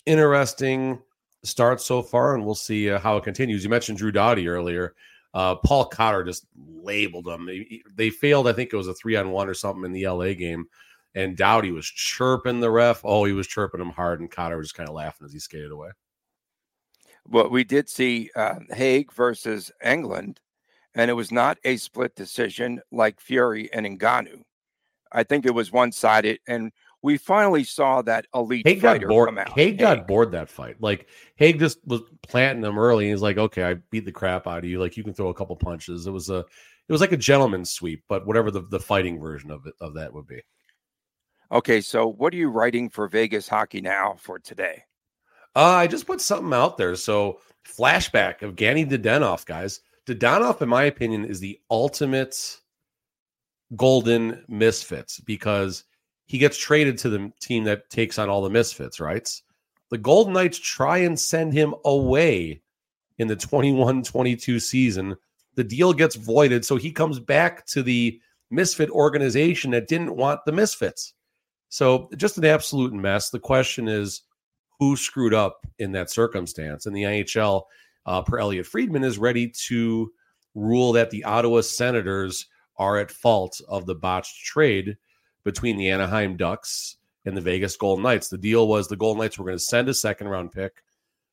interesting 0.05 0.99
start 1.43 1.81
so 1.81 2.01
far, 2.01 2.35
and 2.35 2.45
we'll 2.45 2.55
see 2.55 2.89
uh, 2.89 2.99
how 2.99 3.17
it 3.17 3.23
continues. 3.23 3.63
You 3.63 3.69
mentioned 3.69 3.97
Drew 3.97 4.11
Doughty 4.11 4.47
earlier. 4.47 4.95
Uh, 5.33 5.55
Paul 5.55 5.85
Cotter 5.85 6.23
just 6.23 6.45
labeled 6.55 7.25
them. 7.25 7.45
They, 7.45 7.81
they 7.95 8.09
failed, 8.09 8.47
I 8.47 8.53
think 8.53 8.71
it 8.71 8.77
was 8.77 8.87
a 8.87 8.93
three 8.93 9.15
on 9.15 9.31
one 9.31 9.49
or 9.49 9.53
something 9.53 9.83
in 9.83 9.91
the 9.91 10.07
LA 10.07 10.33
game, 10.33 10.65
and 11.15 11.35
Doughty 11.35 11.71
was 11.71 11.87
chirping 11.87 12.59
the 12.59 12.69
ref. 12.69 13.01
Oh, 13.03 13.25
he 13.25 13.33
was 13.33 13.47
chirping 13.47 13.81
him 13.81 13.89
hard, 13.89 14.19
and 14.19 14.29
Cotter 14.29 14.57
was 14.57 14.67
just 14.67 14.75
kind 14.75 14.89
of 14.89 14.95
laughing 14.95 15.25
as 15.25 15.33
he 15.33 15.39
skated 15.39 15.71
away. 15.71 15.89
Well, 17.27 17.49
we 17.49 17.63
did 17.63 17.89
see 17.89 18.29
uh, 18.35 18.55
Hague 18.71 19.11
versus 19.13 19.71
Englund, 19.83 20.37
and 20.93 21.09
it 21.09 21.15
was 21.15 21.31
not 21.31 21.57
a 21.63 21.77
split 21.77 22.15
decision 22.15 22.81
like 22.91 23.19
Fury 23.19 23.71
and 23.73 23.85
Ngannou. 23.85 24.41
I 25.11 25.23
think 25.23 25.45
it 25.45 25.53
was 25.53 25.71
one 25.71 25.91
sided, 25.91 26.39
and 26.47 26.71
we 27.03 27.17
finally 27.17 27.65
saw 27.65 28.01
that 28.01 28.25
elite 28.33 28.65
Hague 28.65 28.81
got 28.81 28.93
fighter 28.93 29.07
bored. 29.09 29.27
come 29.27 29.37
out. 29.37 29.49
Hague 29.49 29.77
got 29.77 30.07
bored 30.07 30.31
that 30.31 30.49
fight. 30.49 30.77
Like 30.79 31.09
Hague 31.35 31.59
just 31.59 31.79
was 31.85 32.01
planting 32.23 32.63
him 32.63 32.79
early. 32.79 33.05
And 33.05 33.11
he's 33.11 33.21
like, 33.21 33.37
"Okay, 33.37 33.63
I 33.63 33.75
beat 33.91 34.05
the 34.05 34.11
crap 34.11 34.47
out 34.47 34.59
of 34.59 34.65
you. 34.65 34.79
Like 34.79 34.97
you 34.97 35.03
can 35.03 35.13
throw 35.13 35.27
a 35.27 35.33
couple 35.33 35.55
punches." 35.57 36.07
It 36.07 36.11
was 36.11 36.29
a, 36.29 36.39
it 36.39 36.91
was 36.91 37.01
like 37.01 37.11
a 37.11 37.17
gentleman's 37.17 37.69
sweep, 37.69 38.03
but 38.07 38.25
whatever 38.25 38.49
the, 38.49 38.61
the 38.61 38.79
fighting 38.79 39.19
version 39.19 39.51
of 39.51 39.67
it 39.67 39.73
of 39.81 39.93
that 39.95 40.13
would 40.13 40.25
be. 40.25 40.41
Okay, 41.51 41.81
so 41.81 42.07
what 42.07 42.33
are 42.33 42.37
you 42.37 42.49
writing 42.49 42.89
for 42.89 43.07
Vegas 43.07 43.47
Hockey 43.47 43.81
Now 43.81 44.15
for 44.17 44.39
today? 44.39 44.83
Uh, 45.55 45.59
I 45.59 45.87
just 45.87 46.07
put 46.07 46.21
something 46.21 46.53
out 46.53 46.77
there. 46.77 46.95
So 46.95 47.39
flashback 47.67 48.41
of 48.41 48.55
Ganny 48.55 48.89
Dadonov, 48.89 49.45
guys. 49.45 49.81
Dadonov, 50.07 50.61
in 50.61 50.69
my 50.69 50.85
opinion, 50.85 51.25
is 51.25 51.39
the 51.39 51.59
ultimate 51.69 52.59
golden 53.75 54.43
misfits 54.47 55.19
because 55.19 55.83
he 56.25 56.37
gets 56.37 56.57
traded 56.57 56.97
to 56.99 57.09
the 57.09 57.31
team 57.39 57.63
that 57.65 57.89
takes 57.89 58.17
on 58.17 58.29
all 58.29 58.41
the 58.41 58.49
misfits, 58.49 58.99
right? 58.99 59.29
The 59.89 59.97
Golden 59.97 60.33
Knights 60.33 60.57
try 60.57 60.99
and 60.99 61.19
send 61.19 61.53
him 61.53 61.75
away 61.85 62.61
in 63.17 63.27
the 63.27 63.35
21-22 63.35 64.61
season. 64.61 65.15
The 65.55 65.63
deal 65.63 65.93
gets 65.93 66.15
voided, 66.15 66.65
so 66.65 66.77
he 66.77 66.91
comes 66.91 67.19
back 67.19 67.65
to 67.67 67.83
the 67.83 68.19
misfit 68.49 68.89
organization 68.89 69.71
that 69.71 69.87
didn't 69.87 70.15
want 70.15 70.41
the 70.45 70.51
misfits. 70.51 71.13
So 71.69 72.09
just 72.17 72.37
an 72.37 72.45
absolute 72.45 72.93
mess. 72.93 73.29
The 73.29 73.39
question 73.39 73.87
is, 73.87 74.21
who 74.79 74.95
screwed 74.95 75.33
up 75.33 75.65
in 75.79 75.91
that 75.93 76.09
circumstance? 76.09 76.85
And 76.85 76.95
the 76.95 77.03
NHL, 77.03 77.63
uh, 78.05 78.21
per 78.21 78.39
Elliotte 78.39 78.65
Friedman, 78.65 79.03
is 79.03 79.17
ready 79.17 79.51
to 79.67 80.11
rule 80.55 80.91
that 80.93 81.09
the 81.09 81.23
Ottawa 81.23 81.61
Senators 81.61 82.47
are 82.77 82.97
at 82.97 83.11
fault 83.11 83.61
of 83.67 83.85
the 83.85 83.95
botched 83.95 84.43
trade 84.45 84.97
between 85.43 85.77
the 85.77 85.89
Anaheim 85.89 86.37
Ducks 86.37 86.97
and 87.25 87.35
the 87.35 87.41
Vegas 87.41 87.75
Golden 87.75 88.03
Knights. 88.03 88.29
The 88.29 88.37
deal 88.37 88.67
was 88.67 88.87
the 88.87 88.95
Golden 88.95 89.21
Knights 89.21 89.37
were 89.37 89.45
going 89.45 89.57
to 89.57 89.63
send 89.63 89.89
a 89.89 89.93
second 89.93 90.27
round 90.27 90.51
pick 90.51 90.83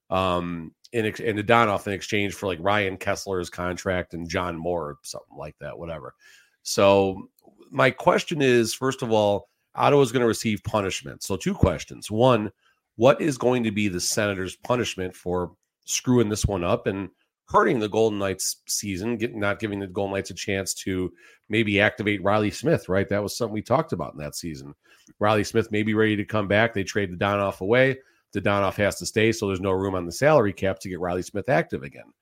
um, 0.09 0.73
in, 0.93 1.07
in 1.07 1.37
Dadonov 1.37 1.87
in 1.87 1.93
exchange 1.93 2.35
for 2.35 2.47
like 2.47 2.59
Ryan 2.61 2.97
Kesler's 2.97 3.51
contract 3.51 4.15
and 4.15 4.29
John 4.29 4.57
Moore, 4.57 4.99
something 5.03 5.37
like 5.37 5.57
that, 5.61 5.79
whatever. 5.79 6.15
So 6.63 7.29
my 7.71 7.91
question 7.91 8.43
is, 8.43 8.75
first 8.75 9.03
of 9.03 9.13
all, 9.13 9.49
Ottawa 9.75 10.03
is 10.03 10.13
going 10.13 10.23
to 10.23 10.27
receive 10.27 10.63
punishment. 10.65 11.23
So 11.23 11.37
two 11.37 11.55
questions. 11.55 12.11
One, 12.11 12.51
what 12.97 13.21
is 13.21 13.39
going 13.39 13.63
to 13.65 13.71
be 13.71 13.89
the 13.89 14.01
Senators' 14.01 14.57
punishment 14.57 15.15
for 15.15 15.53
screwing 15.85 16.29
this 16.29 16.45
one 16.45 16.65
up 16.65 16.87
and 16.87 17.09
hurting 17.51 17.81
the 17.81 17.89
Golden 17.89 18.19
Knights 18.19 18.63
season, 18.69 19.19
not 19.35 19.59
giving 19.59 19.81
the 19.81 19.87
Golden 19.89 20.15
Knights 20.15 20.31
a 20.31 20.35
chance 20.35 20.73
to 20.75 21.13
maybe 21.49 21.81
activate 21.81 22.23
Riley 22.23 22.51
Smith, 22.51 22.89
right? 22.89 23.09
That 23.09 23.23
was 23.23 23.37
something 23.37 23.53
we 23.55 23.63
talked 23.63 23.93
about 23.93 24.13
in 24.13 24.21
that 24.21 24.37
season. 24.37 24.75
Riley 25.19 25.43
Smith 25.43 25.73
may 25.73 25.83
be 25.83 25.95
ready 25.95 26.15
to 26.17 26.25
come 26.25 26.47
back. 26.47 26.73
They 26.73 26.85
trade 26.85 27.11
Dadonov 27.19 27.61
away. 27.61 27.99
Dadonov 28.35 28.77
has 28.77 29.01
to 29.01 29.07
stay, 29.07 29.33
so 29.33 29.49
there's 29.49 29.61
no 29.61 29.73
room 29.73 29.97
on 29.97 30.07
the 30.07 30.13
salary 30.13 30.53
cap 30.53 30.79
to 30.81 30.89
get 30.89 31.01
Riley 31.01 31.23
Smith 31.23 31.49
active 31.49 31.83
again. 31.83 32.13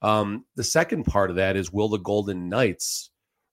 Um, 0.00 0.46
the 0.56 0.64
second 0.64 1.04
part 1.04 1.28
of 1.28 1.36
that 1.36 1.56
is 1.56 1.72
will 1.72 1.88
the 1.88 1.98
Golden 1.98 2.48
Knights 2.48 3.10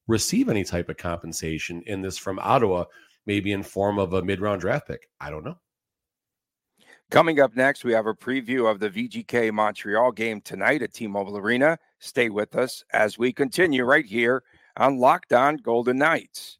receive 0.08 0.48
any 0.48 0.64
type 0.64 0.88
of 0.88 0.96
compensation 0.96 1.84
in 1.86 2.02
this 2.02 2.18
from 2.18 2.40
Ottawa, 2.40 2.86
maybe 3.26 3.52
in 3.52 3.64
form 3.64 4.00
of 4.00 4.14
a 4.14 4.22
mid-round 4.24 4.62
draft 4.62 4.88
pick? 4.88 5.10
I 5.20 5.32
don't 5.32 5.44
know. 5.44 5.58
Coming 7.12 7.40
up 7.40 7.56
next, 7.56 7.84
we 7.84 7.94
have 7.94 8.08
a 8.08 8.16
preview 8.16 8.70
of 8.70 8.80
the 8.80 8.90
VGK 8.90 9.52
Montreal 9.52 10.12
game 10.12 10.42
tonight 10.42 10.82
at 10.82 10.92
T 10.92 11.06
Mobile 11.06 11.38
Arena. 11.38 11.78
Stay 12.00 12.30
with 12.30 12.56
us 12.56 12.84
as 12.94 13.18
we 13.18 13.32
continue 13.32 13.84
right 13.84 14.06
here 14.06 14.44
on 14.76 14.98
Locked 14.98 15.32
On 15.32 15.56
Golden 15.58 15.98
Knights. 15.98 16.58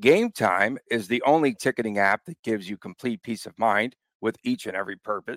Game 0.00 0.32
Time 0.32 0.78
is 0.90 1.06
the 1.06 1.22
only 1.22 1.54
ticketing 1.54 1.98
app 1.98 2.24
that 2.24 2.42
gives 2.42 2.68
you 2.68 2.78
complete 2.78 3.22
peace 3.22 3.44
of 3.46 3.56
mind 3.58 3.94
with 4.22 4.36
each 4.42 4.66
and 4.66 4.74
every 4.74 4.96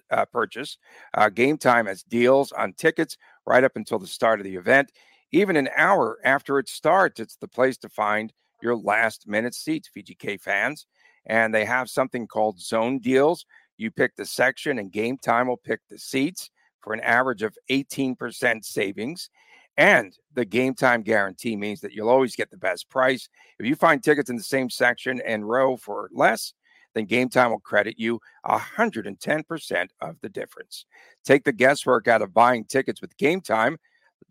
uh, 0.09 0.25
purchase. 0.25 0.77
Uh, 1.13 1.29
Game 1.29 1.57
Time 1.57 1.88
has 1.88 2.03
deals 2.03 2.53
on 2.53 2.74
tickets 2.74 3.17
right 3.45 3.65
up 3.65 3.75
until 3.75 4.00
the 4.00 4.07
start 4.07 4.39
of 4.39 4.45
the 4.45 4.55
event. 4.55 4.91
Even 5.33 5.57
an 5.57 5.69
hour 5.75 6.17
after 6.24 6.57
it 6.57 6.69
starts, 6.69 7.19
it's 7.19 7.36
the 7.36 7.50
place 7.50 7.77
to 7.79 7.89
find 7.89 8.31
your 8.62 8.77
last 8.77 9.27
minute 9.27 9.53
seats, 9.53 9.89
VGK 9.95 10.39
fans. 10.39 10.88
And 11.27 11.53
they 11.53 11.65
have 11.65 11.89
something 11.89 12.25
called 12.25 12.60
zone 12.60 13.00
deals. 13.00 13.46
You 13.77 13.91
pick 13.91 14.15
the 14.15 14.25
section, 14.25 14.79
and 14.79 14.91
Game 14.91 15.17
Time 15.17 15.48
will 15.48 15.57
pick 15.57 15.81
the 15.89 16.00
seats 16.00 16.50
for 16.81 16.93
an 16.93 17.01
average 17.01 17.43
of 17.43 17.57
18% 17.69 18.63
savings. 18.63 19.29
And 19.77 20.17
the 20.34 20.46
game 20.46 20.74
time 20.74 21.03
guarantee 21.03 21.55
means 21.55 21.81
that 21.81 21.93
you'll 21.93 22.10
always 22.10 22.36
get 22.36 22.50
the 22.50 22.57
best 22.57 22.89
price. 22.89 23.29
If 23.60 23.65
you 23.67 23.75
find 23.75 24.03
tickets 24.03 24.29
in 24.29 24.36
the 24.36 24.43
same 24.43 24.72
section 24.72 25.22
and 25.22 25.48
row 25.48 25.77
for 25.77 26.10
less, 26.12 26.53
then 26.96 27.05
Game 27.05 27.29
Time 27.29 27.51
will 27.51 27.60
credit 27.60 27.96
you 28.00 28.19
110% 28.48 29.88
of 30.01 30.15
the 30.22 30.29
difference. 30.29 30.86
Take 31.24 31.43
the 31.43 31.51
guesswork 31.51 32.07
out 32.07 32.24
of 32.24 32.34
buying 32.34 32.65
tickets 32.65 33.01
with 33.01 33.15
Game 33.17 33.39
Time. 33.39 33.77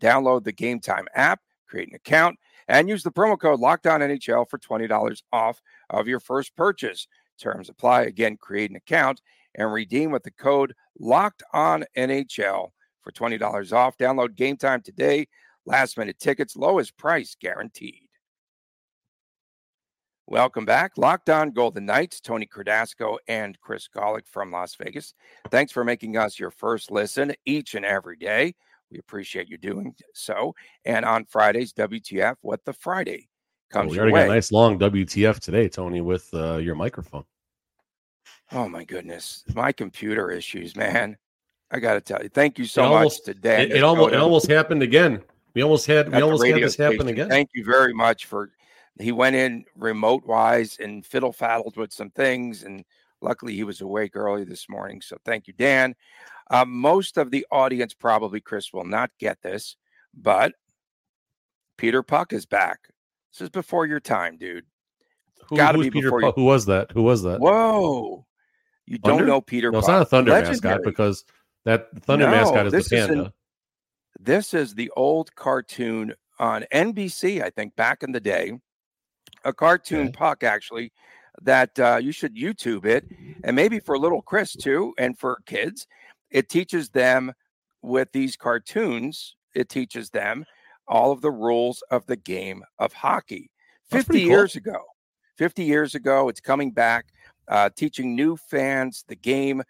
Download 0.01 0.43
the 0.43 0.51
Game 0.51 0.81
Time 0.81 1.07
app, 1.15 1.39
create 1.65 1.87
an 1.87 1.95
account, 1.95 2.37
and 2.67 2.89
use 2.89 3.03
the 3.03 3.11
promo 3.11 3.39
code 3.39 3.61
Locked 3.61 3.87
On 3.87 4.01
NHL 4.01 4.49
for 4.49 4.59
$20 4.59 5.21
off 5.31 5.61
of 5.89 6.07
your 6.07 6.19
first 6.19 6.55
purchase. 6.55 7.07
Terms 7.39 7.69
apply. 7.69 8.03
Again, 8.03 8.37
create 8.37 8.69
an 8.69 8.75
account 8.75 9.21
and 9.55 9.71
redeem 9.71 10.11
with 10.11 10.23
the 10.23 10.31
code 10.31 10.73
Locked 10.99 11.43
On 11.53 11.85
NHL 11.95 12.69
for 13.01 13.11
$20 13.11 13.73
off. 13.73 13.97
Download 13.97 14.35
game 14.35 14.57
time 14.57 14.81
today. 14.81 15.27
Last 15.65 15.97
minute 15.97 16.19
tickets, 16.19 16.55
lowest 16.55 16.97
price 16.97 17.35
guaranteed. 17.39 18.07
Welcome 20.29 20.65
back. 20.65 20.97
Locked 20.97 21.29
on 21.29 21.51
Golden 21.51 21.85
Knights, 21.85 22.19
Tony 22.19 22.45
Cardasco 22.45 23.17
and 23.29 23.57
Chris 23.61 23.87
Gawlik 23.87 24.27
from 24.27 24.51
Las 24.51 24.75
Vegas. 24.75 25.13
Thanks 25.51 25.71
for 25.71 25.85
making 25.85 26.17
us 26.17 26.37
your 26.37 26.51
first 26.51 26.91
listen 26.91 27.33
each 27.45 27.75
and 27.75 27.85
every 27.85 28.17
day. 28.17 28.53
We 28.91 28.99
appreciate 28.99 29.47
you 29.47 29.57
doing 29.57 29.95
so. 30.13 30.53
And 30.83 31.05
on 31.05 31.25
Fridays, 31.25 31.71
WTF, 31.73 32.35
what 32.41 32.65
the 32.65 32.73
Friday 32.73 33.29
comes 33.69 33.87
oh, 33.87 33.89
we 33.91 33.95
your 33.95 34.03
already 34.03 34.13
way. 34.13 34.21
got 34.21 34.31
a 34.31 34.35
nice 34.35 34.51
long 34.51 34.79
WTF 34.79 35.39
today, 35.39 35.67
Tony, 35.69 36.01
with 36.01 36.29
uh, 36.33 36.57
your 36.57 36.75
microphone. 36.75 37.23
Oh 38.51 38.69
my 38.69 38.83
goodness, 38.83 39.43
my 39.55 39.71
computer 39.71 40.31
issues, 40.31 40.75
man. 40.75 41.17
I 41.69 41.79
got 41.79 41.95
to 41.95 42.01
tell 42.01 42.23
you, 42.23 42.29
thank 42.29 42.57
you 42.57 42.65
so 42.65 42.85
It 42.85 42.89
much 42.89 42.95
almost- 42.95 43.25
to 43.25 43.33
Dan. 43.33 43.61
It, 43.61 43.71
it 43.71 43.83
almost 43.83 44.13
it 44.13 44.19
almost 44.19 44.49
happened 44.49 44.83
again. 44.83 45.21
We 45.53 45.63
almost 45.63 45.85
had 45.85 46.09
we 46.13 46.21
almost 46.21 46.45
had 46.45 46.53
radio 46.53 46.65
this 46.67 46.77
happen 46.77 46.97
station. 46.97 47.09
again. 47.09 47.29
Thank 47.29 47.49
you 47.53 47.65
very 47.65 47.93
much 47.93 48.25
for. 48.25 48.51
He 48.99 49.11
went 49.11 49.35
in 49.35 49.63
remote 49.75 50.25
wise 50.25 50.77
and 50.79 51.05
fiddle 51.05 51.31
faddled 51.33 51.77
with 51.77 51.91
some 51.93 52.09
things, 52.11 52.63
and 52.63 52.83
luckily 53.21 53.53
he 53.53 53.63
was 53.63 53.81
awake 53.81 54.15
early 54.15 54.43
this 54.43 54.67
morning. 54.69 55.01
So 55.01 55.17
thank 55.23 55.45
you, 55.47 55.53
Dan. 55.53 55.93
Uh, 56.49 56.65
most 56.65 57.17
of 57.17 57.29
the 57.29 57.45
audience 57.51 57.93
probably, 57.93 58.39
Chris, 58.39 58.71
will 58.73 58.85
not 58.85 59.11
get 59.19 59.39
this, 59.41 59.75
but 60.15 60.53
Peter 61.77 62.01
Puck 62.01 62.33
is 62.33 62.45
back. 62.45 62.79
This 63.37 63.45
is 63.45 63.49
before 63.51 63.85
your 63.85 63.99
time, 63.99 64.37
dude. 64.37 64.65
Who, 65.49 65.57
gotta 65.57 65.77
be 65.77 65.91
Peter 65.91 66.07
before 66.07 66.21
Puck? 66.21 66.35
Who 66.35 66.45
was 66.45 66.65
that? 66.65 66.91
Who 66.91 67.03
was 67.03 67.21
that? 67.21 67.39
Whoa, 67.39 68.25
you 68.87 68.97
don't 68.97 69.27
know 69.27 69.41
Peter? 69.41 69.71
No, 69.71 69.77
it's 69.77 69.87
not 69.87 70.01
a 70.01 70.05
Thunder 70.05 70.31
mascot 70.31 70.49
Legendary. 70.63 70.83
because 70.85 71.23
that 71.63 71.87
Thunder 72.01 72.25
No, 72.25 72.31
mascot 72.31 72.65
is 72.65 72.71
the 72.73 72.77
is 72.79 72.91
an- 72.91 73.07
panda. 73.15 73.33
This 74.19 74.55
is 74.55 74.73
the 74.73 74.89
old 74.95 75.35
cartoon 75.35 76.15
on 76.39 76.65
NBC, 76.73 77.43
I 77.43 77.51
think, 77.51 77.75
back 77.75 78.01
in 78.01 78.11
the 78.11 78.19
day. 78.19 78.53
A 79.45 79.53
cartoon 79.53 80.07
Okay. 80.07 80.11
puck, 80.13 80.41
actually, 80.43 80.91
that 81.43 81.77
uh, 81.79 81.99
you 82.01 82.11
should 82.11 82.35
YouTube 82.35 82.85
it. 82.85 83.05
And 83.43 83.55
maybe 83.55 83.79
for 83.79 83.99
little 83.99 84.23
Chris, 84.23 84.53
too, 84.55 84.95
and 84.97 85.15
for 85.17 85.37
kids, 85.45 85.85
it 86.31 86.49
teaches 86.49 86.89
them 86.89 87.31
with 87.83 88.11
these 88.11 88.35
cartoons, 88.35 89.35
it 89.53 89.69
teaches 89.69 90.09
them 90.09 90.43
all 90.87 91.11
of 91.11 91.21
the 91.21 91.31
rules 91.31 91.83
of 91.91 92.05
the 92.05 92.15
game 92.15 92.63
of 92.79 92.93
hockey. 92.93 93.49
50 93.91 94.05
pretty 94.05 94.21
cool. 94.25 94.29
years 94.29 94.55
ago, 94.55 94.81
50 95.37 95.63
years 95.63 95.95
ago, 95.95 96.27
it's 96.29 96.39
coming 96.41 96.71
back, 96.71 97.05
uh, 97.47 97.69
teaching 97.75 98.15
new 98.15 98.35
fans 98.35 99.03
the 99.07 99.15
game. 99.15 99.63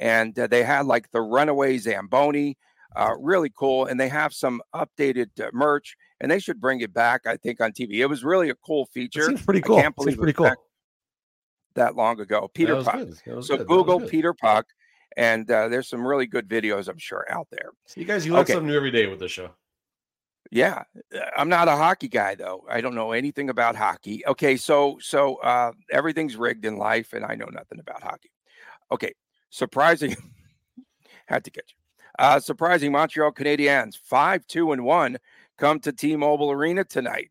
And 0.00 0.38
uh, 0.38 0.46
they 0.48 0.62
had 0.64 0.86
like 0.86 1.10
the 1.12 1.20
Runaway 1.20 1.78
Zamboni, 1.78 2.56
uh, 2.96 3.14
really 3.18 3.50
cool. 3.56 3.86
And 3.86 3.98
they 3.98 4.08
have 4.08 4.32
some 4.32 4.60
updated 4.74 5.28
uh, 5.40 5.50
merch, 5.52 5.96
and 6.20 6.30
they 6.30 6.38
should 6.38 6.60
bring 6.60 6.80
it 6.80 6.92
back. 6.92 7.22
I 7.26 7.36
think 7.36 7.60
on 7.60 7.72
TV. 7.72 7.94
It 7.94 8.06
was 8.06 8.24
really 8.24 8.50
a 8.50 8.54
cool 8.56 8.86
feature. 8.86 9.32
pretty 9.44 9.60
I 9.62 9.66
cool. 9.66 9.80
can't 9.80 9.94
believe 9.96 10.12
Seems 10.14 10.18
it 10.18 10.20
pretty 10.22 10.32
cool. 10.36 10.52
that 11.74 11.96
long 11.96 12.20
ago. 12.20 12.48
Peter 12.54 12.82
Puck. 12.82 12.94
good. 12.94 13.16
That 13.26 13.36
was 13.36 13.46
So 13.46 13.56
good. 13.56 13.66
Google. 13.66 14.00
Peter 14.00 14.34
Puck, 14.34 14.66
and 15.16 15.48
uh, 15.50 15.68
there's 15.68 15.88
some 15.88 16.06
really 16.06 16.26
good 16.26 16.48
videos 16.48 16.88
I'm 16.88 16.98
sure 16.98 17.24
out 17.30 17.48
there. 17.50 17.70
So 17.86 18.00
you 18.00 18.06
guys, 18.06 18.24
you 18.26 18.32
learn 18.32 18.42
Okay. 18.42 18.52
something 18.52 18.68
new 18.68 18.76
every 18.76 18.90
day 18.92 19.06
with 19.06 19.18
this 19.20 19.32
show. 19.32 19.50
Yeah, 20.50 20.84
uh, 21.14 21.20
I'm 21.36 21.48
not 21.48 21.68
a 21.68 21.76
hockey 21.76 22.08
guy 22.08 22.34
though. 22.34 22.64
I 22.68 22.80
don't 22.80 22.94
know 22.94 23.12
anything 23.12 23.50
about 23.50 23.76
hockey. 23.76 24.24
Okay, 24.26 24.56
so 24.56 24.98
so 25.00 25.36
uh, 25.36 25.72
everything's 25.90 26.36
rigged 26.36 26.64
in 26.64 26.76
life, 26.76 27.12
and 27.12 27.24
I 27.24 27.34
know 27.34 27.46
nothing 27.46 27.80
about 27.80 28.02
hockey. 28.02 28.30
Okay, 28.92 29.14
surprising. 29.50 30.16
had 31.26 31.44
to 31.44 31.50
get 31.50 31.64
you. 31.68 31.76
Uh, 32.18 32.38
surprising 32.38 32.92
Montreal 32.92 33.32
Canadiens 33.32 33.96
five 33.96 34.46
two 34.46 34.72
and 34.72 34.84
one 34.84 35.18
come 35.58 35.80
to 35.80 35.92
T-Mobile 35.92 36.50
Arena 36.50 36.84
tonight. 36.84 37.30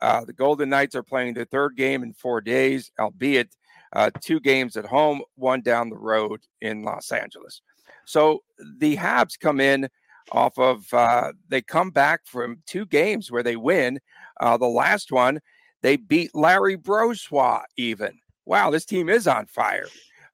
Uh, 0.00 0.24
the 0.24 0.32
Golden 0.32 0.68
Knights 0.68 0.94
are 0.94 1.02
playing 1.02 1.34
their 1.34 1.44
third 1.44 1.76
game 1.76 2.02
in 2.02 2.12
four 2.12 2.40
days, 2.40 2.90
albeit 2.98 3.54
uh, 3.94 4.10
two 4.20 4.40
games 4.40 4.76
at 4.76 4.84
home, 4.84 5.22
one 5.34 5.60
down 5.60 5.90
the 5.90 5.96
road 5.96 6.40
in 6.60 6.82
Los 6.82 7.10
Angeles. 7.10 7.62
So 8.04 8.42
the 8.78 8.96
Habs 8.96 9.38
come 9.38 9.60
in 9.60 9.88
off 10.32 10.58
of 10.58 10.92
uh, 10.92 11.32
they 11.48 11.62
come 11.62 11.90
back 11.90 12.20
from 12.24 12.62
two 12.66 12.86
games 12.86 13.30
where 13.30 13.42
they 13.42 13.56
win. 13.56 14.00
Uh, 14.40 14.56
the 14.56 14.66
last 14.66 15.10
one 15.12 15.40
they 15.82 15.96
beat 15.96 16.34
Laurent 16.34 16.82
Brossoit. 16.82 17.62
Even 17.76 18.18
wow, 18.46 18.70
this 18.70 18.84
team 18.84 19.08
is 19.08 19.26
on 19.26 19.46
fire. 19.46 19.86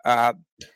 Uh, 0.05 0.35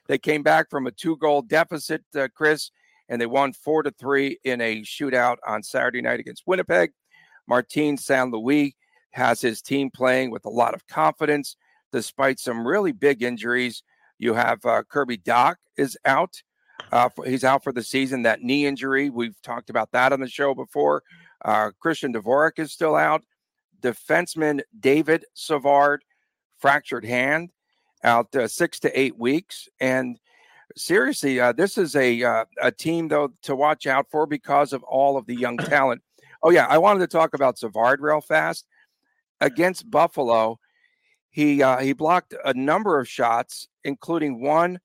they 0.09 0.19
came 0.19 0.43
back 0.43 0.71
from 0.71 0.87
a 0.87 0.91
two-goal 0.91 1.43
deficit, 1.43 2.03
uh, 2.17 2.29
Chris, 2.35 2.71
and 3.09 3.21
they 3.21 3.27
won 3.27 3.53
four 3.53 3.83
to 3.83 3.91
three 3.93 4.39
in 4.45 4.61
a 4.61 4.81
shootout 4.83 5.37
on 5.47 5.63
Saturday 5.63 6.01
night 6.01 6.21
against 6.21 6.45
Winnipeg. 6.47 6.93
Martin 7.47 7.97
St. 7.97 8.31
Louis 8.31 8.75
has 9.13 9.41
his 9.41 9.63
team 9.63 9.91
playing 9.91 10.31
with 10.31 10.45
a 10.45 10.51
lot 10.51 10.75
of 10.75 10.87
confidence, 10.87 11.57
despite 11.93 12.39
some 12.39 12.67
really 12.67 12.93
big 12.93 13.23
injuries. 13.23 13.83
You 14.19 14.35
have 14.35 14.65
uh, 14.65 14.83
Kirby 14.89 15.19
Dach 15.19 15.57
is 15.77 15.97
out. 16.05 16.43
Uh, 16.93 17.09
he's 17.25 17.45
out 17.45 17.63
for 17.63 17.73
the 17.73 17.83
season. 17.83 18.23
That 18.23 18.43
knee 18.43 18.67
injury, 18.67 19.11
we've 19.11 19.41
talked 19.43 19.71
about 19.71 19.93
that 19.93 20.13
on 20.13 20.21
the 20.21 20.29
show 20.29 20.55
before. 20.55 21.03
Uh, 21.45 21.71
Christian 21.79 22.13
Dvorak 22.13 22.59
is 22.59 22.73
still 22.73 22.97
out. 22.97 23.23
Defenseman 23.81 24.61
David 24.79 25.25
Savard 25.35 26.03
fractured 26.59 27.05
hand, 27.05 27.51
out 28.03 28.35
uh, 28.35 28.49
six 28.49 28.81
to 28.81 28.99
eight 29.01 29.19
weeks. 29.19 29.69
And 29.81 30.19
seriously, 30.77 31.41
uh, 31.41 31.53
this 31.53 31.79
is 31.79 31.95
a 31.97 32.23
uh, 32.23 32.45
a 32.61 32.73
team 32.73 33.09
though 33.09 33.33
to 33.43 33.57
watch 33.57 33.87
out 33.87 34.07
for 34.11 34.27
because 34.27 34.73
of 34.73 34.83
all 34.83 35.17
of 35.17 35.27
the 35.27 35.37
young 35.37 35.57
talent. 35.59 36.03
Oh 36.43 36.51
yeah, 36.51 36.67
I 36.67 36.79
wanted 36.79 37.01
to 37.01 37.07
talk 37.07 37.35
about 37.35 37.59
Savard 37.59 38.01
real 38.01 38.21
fast 38.21 38.67
against 39.41 39.91
Buffalo. 39.91 40.59
He 41.31 41.63
uh, 41.63 41.79
he 41.79 41.93
blocked 41.93 42.35
a 42.45 42.55
number 42.55 42.99
of 42.99 43.09
shots, 43.09 43.69
including 43.85 44.41
one 44.41 44.81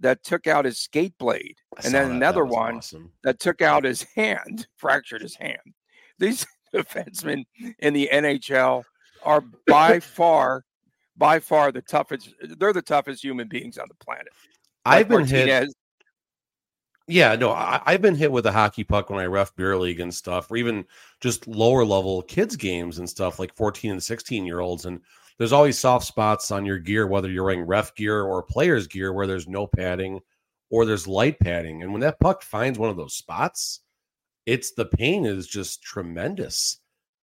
that 0.00 0.22
took 0.24 0.46
out 0.46 0.64
his 0.64 0.78
skate 0.78 1.16
blade, 1.18 1.56
and 1.82 1.94
then 1.94 2.08
that. 2.08 2.16
another 2.16 2.44
that 2.44 2.52
one 2.52 2.76
awesome. 2.76 3.12
that 3.22 3.40
took 3.40 3.62
out 3.62 3.84
his 3.84 4.02
hand, 4.14 4.66
fractured 4.76 5.22
his 5.22 5.36
hand. 5.36 5.74
These 6.18 6.46
defensemen 6.74 7.44
in 7.78 7.94
the 7.94 8.08
NHL 8.12 8.84
are 9.22 9.42
by 9.66 10.00
far, 10.00 10.64
by 11.16 11.38
far 11.38 11.72
the 11.72 11.82
toughest. 11.82 12.34
They're 12.58 12.72
the 12.72 12.82
toughest 12.82 13.22
human 13.22 13.48
beings 13.48 13.78
on 13.78 13.86
the 13.88 14.04
planet. 14.04 14.28
Like 14.84 14.96
I've 15.00 15.08
been 15.08 15.20
Martinez. 15.20 15.66
hit. 15.66 15.74
Yeah, 17.06 17.36
no, 17.36 17.52
I, 17.52 17.82
have 17.86 18.00
been 18.00 18.14
hit 18.14 18.32
with 18.32 18.46
a 18.46 18.52
hockey 18.52 18.82
puck 18.82 19.10
when 19.10 19.20
I 19.20 19.26
ref 19.26 19.54
beer 19.56 19.76
league 19.76 20.00
and 20.00 20.12
stuff, 20.12 20.50
or 20.50 20.56
even 20.56 20.86
just 21.20 21.46
lower 21.46 21.84
level 21.84 22.22
kids 22.22 22.56
games 22.56 22.98
and 22.98 23.08
stuff 23.08 23.38
like 23.38 23.54
14 23.54 23.90
and 23.90 24.02
16 24.02 24.46
year 24.46 24.60
olds. 24.60 24.86
And 24.86 25.00
there's 25.38 25.52
always 25.52 25.78
soft 25.78 26.06
spots 26.06 26.50
on 26.50 26.64
your 26.64 26.78
gear, 26.78 27.06
whether 27.06 27.28
you're 27.28 27.44
wearing 27.44 27.62
ref 27.62 27.94
gear 27.94 28.22
or 28.22 28.42
player's 28.42 28.86
gear, 28.86 29.12
where 29.12 29.26
there's 29.26 29.48
no 29.48 29.66
padding 29.66 30.20
or 30.70 30.84
there's 30.84 31.06
light 31.06 31.38
padding. 31.40 31.82
And 31.82 31.92
when 31.92 32.00
that 32.02 32.20
puck 32.20 32.42
finds 32.42 32.78
one 32.78 32.90
of 32.90 32.96
those 32.96 33.14
spots, 33.14 33.80
it's 34.46 34.72
the 34.72 34.86
pain 34.86 35.24
is 35.26 35.46
just 35.46 35.82
tremendous. 35.82 36.78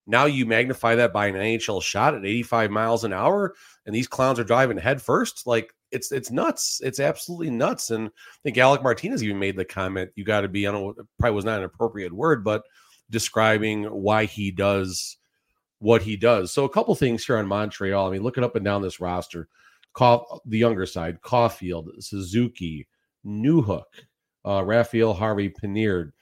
Now 0.07 0.25
you 0.25 0.45
magnify 0.45 0.95
that 0.95 1.13
by 1.13 1.27
an 1.27 1.35
NHL 1.35 1.81
shot 1.81 2.15
at 2.15 2.25
85 2.25 2.71
miles 2.71 3.03
an 3.03 3.13
hour, 3.13 3.53
and 3.85 3.95
these 3.95 4.07
clowns 4.07 4.39
are 4.39 4.43
driving 4.43 4.77
head 4.77 5.01
first. 5.01 5.45
Like 5.45 5.73
it's 5.91 6.11
it's 6.11 6.31
nuts. 6.31 6.81
It's 6.83 6.99
absolutely 6.99 7.49
nuts. 7.49 7.91
And 7.91 8.07
I 8.07 8.39
think 8.43 8.57
Alec 8.57 8.83
Martinez 8.83 9.23
even 9.23 9.39
made 9.39 9.55
the 9.55 9.65
comment, 9.65 10.11
you 10.15 10.23
got 10.23 10.41
to 10.41 10.47
be, 10.47 10.67
I 10.67 10.71
don't 10.71 10.97
probably 11.19 11.35
was 11.35 11.45
not 11.45 11.59
an 11.59 11.65
appropriate 11.65 12.11
word, 12.11 12.43
but 12.43 12.63
describing 13.09 13.83
why 13.83 14.25
he 14.25 14.51
does 14.51 15.17
what 15.81 16.01
he 16.01 16.15
does. 16.15 16.53
So 16.53 16.63
a 16.63 16.69
couple 16.69 16.95
things 16.95 17.25
here 17.25 17.37
on 17.37 17.47
Montreal. 17.47 18.07
I 18.07 18.11
mean, 18.11 18.23
looking 18.23 18.43
up 18.43 18.55
and 18.55 18.63
down 18.63 18.81
this 18.81 18.99
roster, 18.99 19.49
Call 19.93 20.41
the 20.45 20.57
younger 20.57 20.85
side, 20.85 21.21
Caufield, 21.21 21.89
Suzuki, 22.01 22.87
Newhook, 23.25 23.83
uh, 24.45 24.63
Raphael 24.63 25.13
Harvey 25.13 25.49
Pinard, 25.49 26.13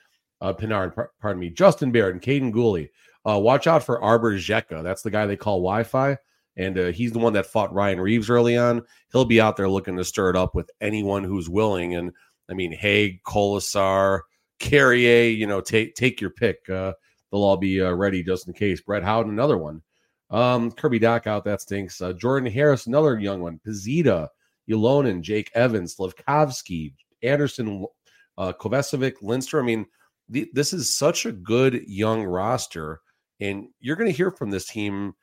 uh, 0.41 0.53
Pinard, 0.53 0.93
pardon 1.21 1.39
me, 1.39 1.49
Justin 1.51 1.91
Barrett, 1.91 2.15
and 2.15 2.21
Kaiden 2.21 2.51
Guhle. 2.51 2.89
Uh, 3.29 3.37
watch 3.37 3.67
out 3.67 3.83
for 3.83 4.01
Arber 4.01 4.33
Xhekaj. 4.33 4.81
That's 4.81 5.03
the 5.03 5.11
guy 5.11 5.27
they 5.27 5.35
call 5.35 5.57
Wi-Fi, 5.57 6.17
and 6.57 6.79
uh, 6.79 6.87
he's 6.87 7.11
the 7.11 7.19
one 7.19 7.33
that 7.33 7.45
fought 7.45 7.73
Ryan 7.73 7.99
Reaves 7.99 8.29
early 8.29 8.57
on. 8.57 8.81
He'll 9.11 9.25
be 9.25 9.39
out 9.39 9.55
there 9.55 9.69
looking 9.69 9.97
to 9.97 10.03
stir 10.03 10.31
it 10.31 10.35
up 10.35 10.55
with 10.55 10.71
anyone 10.81 11.23
who's 11.23 11.47
willing. 11.47 11.93
And 11.93 12.11
I 12.49 12.55
mean, 12.55 12.71
Hague, 12.71 13.21
Kolesar, 13.21 14.21
Carrier, 14.57 15.29
you 15.29 15.45
know, 15.45 15.61
take 15.61 15.93
take 15.93 16.19
your 16.19 16.31
pick. 16.31 16.67
Uh, 16.67 16.93
they'll 17.31 17.43
all 17.43 17.57
be 17.57 17.81
uh, 17.81 17.91
ready 17.91 18.23
just 18.23 18.47
in 18.47 18.53
case. 18.53 18.81
Brett 18.81 19.03
Howden, 19.03 19.31
another 19.31 19.57
one. 19.57 19.81
Um, 20.29 20.71
Kirby 20.71 20.99
Dach 20.99 21.27
out, 21.27 21.43
that 21.45 21.61
stinks. 21.61 22.01
Uh, 22.01 22.13
Jordan 22.13 22.51
Harris, 22.51 22.87
another 22.87 23.19
young 23.19 23.41
one. 23.41 23.59
Pezzetta, 23.65 24.27
Ylonen, 24.69 25.21
Jake 25.21 25.51
Evans, 25.55 25.95
Slafkovsky, 25.95 26.93
Anderson, 27.23 27.85
uh, 28.37 28.53
Kovacevic, 28.53 29.15
Lindstrom. 29.21 29.65
I 29.65 29.67
mean, 29.67 29.85
the, 30.29 30.49
this 30.53 30.73
is 30.73 30.93
such 30.93 31.25
a 31.25 31.31
good 31.31 31.83
young 31.87 32.23
roster, 32.23 33.01
and 33.39 33.67
you're 33.79 33.95
going 33.95 34.09
to 34.09 34.15
hear 34.15 34.31
from 34.31 34.51
this 34.51 34.67
team. 34.67 35.13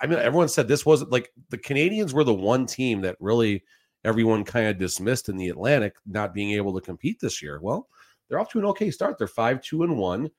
I 0.00 0.06
mean, 0.06 0.18
everyone 0.18 0.48
said 0.48 0.66
this 0.66 0.86
wasn't 0.86 1.12
like 1.12 1.30
the 1.50 1.58
Canadiens 1.58 2.12
were 2.12 2.24
the 2.24 2.34
one 2.34 2.66
team 2.66 3.02
that 3.02 3.16
really 3.20 3.62
everyone 4.04 4.44
kind 4.44 4.66
of 4.66 4.78
dismissed 4.78 5.28
in 5.28 5.36
the 5.36 5.48
Atlantic, 5.48 5.94
not 6.06 6.34
being 6.34 6.52
able 6.52 6.74
to 6.74 6.84
compete 6.84 7.20
this 7.20 7.42
year. 7.42 7.60
Well, 7.60 7.88
they're 8.28 8.40
off 8.40 8.50
to 8.50 8.58
an 8.58 8.64
okay 8.66 8.90
start. 8.90 9.18
They're 9.18 9.28
five, 9.28 9.62
two, 9.62 9.82
and 9.82 9.96
one. 9.96 10.30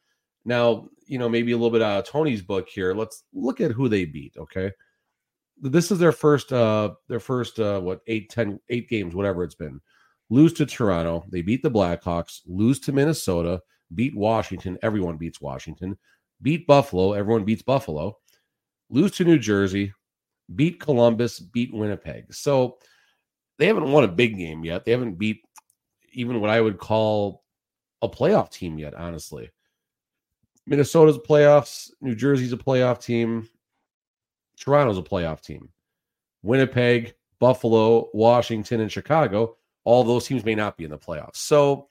Now, 0.45 0.89
you 1.05 1.17
know, 1.17 1.29
maybe 1.29 1.51
a 1.51 1.57
little 1.57 1.71
bit 1.71 1.81
out 1.81 1.99
of 1.99 2.05
Tony's 2.05 2.41
book 2.41 2.69
here. 2.69 2.93
Let's 2.93 3.23
look 3.33 3.61
at 3.61 3.71
who 3.71 3.89
they 3.89 4.05
beat. 4.05 4.35
Okay. 4.37 4.71
This 5.61 5.91
is 5.91 5.99
their 5.99 6.11
first 6.11 6.51
uh 6.51 6.95
their 7.07 7.19
first 7.19 7.59
uh 7.59 7.79
what 7.79 8.01
eight, 8.07 8.29
ten, 8.29 8.59
eight 8.69 8.89
games, 8.89 9.15
whatever 9.15 9.43
it's 9.43 9.55
been. 9.55 9.79
Lose 10.29 10.53
to 10.53 10.65
Toronto. 10.65 11.25
They 11.29 11.41
beat 11.41 11.61
the 11.61 11.71
Blackhawks, 11.71 12.41
lose 12.45 12.79
to 12.81 12.91
Minnesota, 12.91 13.61
beat 13.93 14.15
Washington. 14.15 14.77
Everyone 14.81 15.17
beats 15.17 15.39
Washington. 15.39 15.97
Beat 16.41 16.65
Buffalo. 16.67 17.13
Everyone 17.13 17.45
beats 17.45 17.61
Buffalo. 17.61 18.17
Lose 18.89 19.11
to 19.11 19.23
New 19.23 19.39
Jersey, 19.39 19.93
beat 20.55 20.79
Columbus, 20.79 21.39
beat 21.39 21.73
Winnipeg. 21.73 22.33
So 22.33 22.77
they 23.57 23.67
haven't 23.67 23.91
won 23.91 24.03
a 24.03 24.09
big 24.09 24.37
game 24.37 24.63
yet. 24.65 24.85
They 24.85 24.91
haven't 24.91 25.17
beat 25.17 25.41
even 26.11 26.41
what 26.41 26.49
I 26.49 26.61
would 26.61 26.77
call 26.77 27.43
a 28.01 28.09
playoff 28.09 28.51
team 28.51 28.77
yet, 28.77 28.93
honestly. 28.93 29.49
Minnesota's 30.65 31.17
playoffs, 31.17 31.91
New 32.01 32.15
Jersey's 32.15 32.53
a 32.53 32.57
playoff 32.57 33.03
team, 33.03 33.49
Toronto's 34.59 34.97
a 34.97 35.01
playoff 35.01 35.41
team. 35.41 35.69
Winnipeg, 36.41 37.15
Buffalo, 37.39 38.09
Washington, 38.13 38.81
and 38.81 38.91
Chicago, 38.91 39.57
all 39.83 40.03
those 40.03 40.25
teams 40.25 40.45
may 40.45 40.55
not 40.55 40.77
be 40.77 40.83
in 40.83 40.91
the 40.91 40.97
playoffs. 40.97 41.37
So 41.37 41.87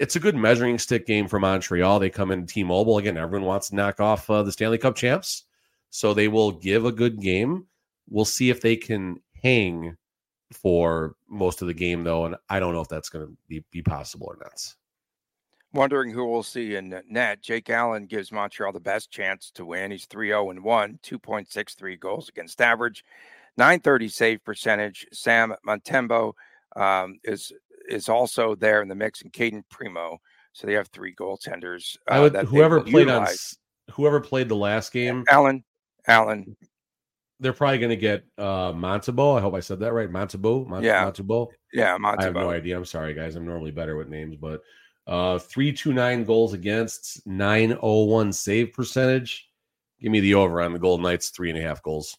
it's 0.00 0.16
a 0.16 0.20
good 0.20 0.36
measuring 0.36 0.78
stick 0.78 1.06
game 1.06 1.28
for 1.28 1.38
Montreal. 1.38 1.98
They 1.98 2.10
come 2.10 2.30
in 2.30 2.46
T-Mobile 2.46 2.98
again. 2.98 3.16
Everyone 3.16 3.46
wants 3.46 3.68
to 3.68 3.76
knock 3.76 4.00
off 4.00 4.28
uh, 4.28 4.42
the 4.42 4.52
Stanley 4.52 4.78
Cup 4.78 4.96
champs, 4.96 5.44
so 5.90 6.14
they 6.14 6.28
will 6.28 6.52
give 6.52 6.84
a 6.84 6.92
good 6.92 7.20
game. 7.20 7.66
We'll 8.08 8.24
see 8.24 8.50
if 8.50 8.60
they 8.60 8.76
can 8.76 9.20
hang 9.42 9.96
for 10.52 11.14
most 11.28 11.62
of 11.62 11.68
the 11.68 11.74
game, 11.74 12.04
though, 12.04 12.24
and 12.24 12.36
I 12.48 12.60
don't 12.60 12.74
know 12.74 12.80
if 12.80 12.88
that's 12.88 13.08
going 13.08 13.26
to 13.26 13.36
be, 13.48 13.64
be 13.70 13.82
possible 13.82 14.28
or 14.28 14.38
not. 14.40 14.74
Wondering 15.72 16.10
who 16.10 16.26
we'll 16.26 16.42
see 16.42 16.76
in 16.76 17.02
net. 17.08 17.42
Jake 17.42 17.68
Allen 17.68 18.06
gives 18.06 18.32
Montreal 18.32 18.72
the 18.72 18.80
best 18.80 19.10
chance 19.10 19.50
to 19.52 19.66
win. 19.66 19.90
He's 19.90 20.06
3 20.06 20.28
0 20.28 20.50
and 20.50 20.64
1, 20.64 20.98
2.63 21.02 22.00
goals 22.00 22.28
against 22.28 22.62
average, 22.62 23.04
930 23.58 24.08
save 24.08 24.44
percentage. 24.44 25.06
Sam 25.12 25.54
Montembeault 25.66 26.32
um, 26.76 27.18
is 27.24 27.52
is 27.88 28.08
also 28.08 28.54
there 28.54 28.82
in 28.82 28.88
the 28.88 28.94
mix, 28.94 29.22
and 29.22 29.32
Cayden 29.32 29.64
Primeau. 29.70 30.18
So 30.52 30.66
they 30.66 30.72
have 30.72 30.88
three 30.88 31.14
goaltenders. 31.14 31.96
Uh, 32.08 32.14
I 32.14 32.20
would 32.20 32.34
whoever 32.34 32.80
played 32.80 33.08
utilize. 33.08 33.58
on 33.88 33.94
whoever 33.94 34.20
played 34.20 34.48
the 34.48 34.56
last 34.56 34.92
game. 34.92 35.24
Allen, 35.28 35.64
Allen. 36.06 36.56
They're 37.38 37.52
probably 37.52 37.78
going 37.78 37.90
to 37.90 37.96
get 37.96 38.24
uh 38.38 38.72
Montembeault. 38.72 39.38
I 39.38 39.40
hope 39.42 39.54
I 39.54 39.60
said 39.60 39.80
that 39.80 39.92
right. 39.92 40.10
Montembeault. 40.10 40.66
Mont- 40.68 40.84
yeah. 40.84 41.04
Montembeault. 41.04 41.48
Yeah, 41.72 41.98
Montembeault. 41.98 42.20
I 42.20 42.24
have 42.24 42.34
no 42.34 42.50
idea. 42.50 42.76
I'm 42.76 42.86
sorry, 42.86 43.12
guys. 43.12 43.36
I'm 43.36 43.44
normally 43.44 43.72
better 43.72 43.96
with 43.96 44.08
names, 44.08 44.36
but 44.36 44.62
uh 45.06 45.38
329 45.38 46.24
goals 46.24 46.52
against, 46.52 47.26
901 47.26 48.32
save 48.32 48.72
percentage. 48.72 49.48
Give 50.00 50.12
me 50.12 50.20
the 50.20 50.34
over 50.34 50.60
on 50.60 50.72
the 50.72 50.78
Golden 50.78 51.04
Knights, 51.04 51.30
three 51.30 51.50
and 51.50 51.58
a 51.58 51.62
half 51.62 51.82
goals. 51.82 52.16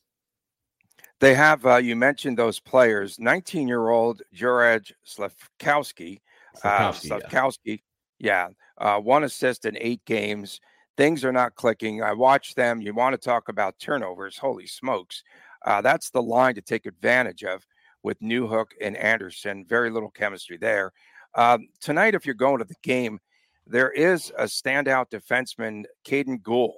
They 1.19 1.33
have, 1.33 1.65
uh, 1.65 1.77
you 1.77 1.95
mentioned 1.95 2.37
those 2.37 2.59
players, 2.59 3.19
19 3.19 3.67
year 3.67 3.89
old 3.89 4.21
Juraj 4.35 4.91
Slafkovsky. 5.05 6.19
Slafkovsky, 6.63 7.81
yeah. 8.19 8.47
yeah 8.47 8.47
uh, 8.77 8.99
one 8.99 9.23
assist 9.23 9.65
in 9.65 9.77
eight 9.79 10.03
games. 10.05 10.59
Things 10.95 11.23
are 11.23 11.31
not 11.31 11.55
clicking. 11.55 12.01
I 12.01 12.13
watch 12.13 12.55
them. 12.55 12.81
You 12.81 12.93
want 12.93 13.13
to 13.13 13.17
talk 13.17 13.49
about 13.49 13.79
turnovers. 13.79 14.37
Holy 14.37 14.67
smokes. 14.67 15.23
Uh, 15.65 15.81
that's 15.81 16.09
the 16.09 16.21
line 16.21 16.55
to 16.55 16.61
take 16.61 16.85
advantage 16.85 17.43
of 17.43 17.65
with 18.03 18.19
Newhook 18.19 18.67
and 18.81 18.95
Anderson. 18.97 19.65
Very 19.67 19.89
little 19.89 20.09
chemistry 20.09 20.57
there. 20.57 20.91
Um, 21.35 21.67
tonight, 21.81 22.15
if 22.15 22.25
you're 22.25 22.35
going 22.35 22.59
to 22.59 22.65
the 22.65 22.75
game, 22.83 23.19
there 23.65 23.91
is 23.91 24.31
a 24.37 24.45
standout 24.45 25.09
defenseman, 25.09 25.83
Kaiden 26.05 26.41
Guhle. 26.41 26.73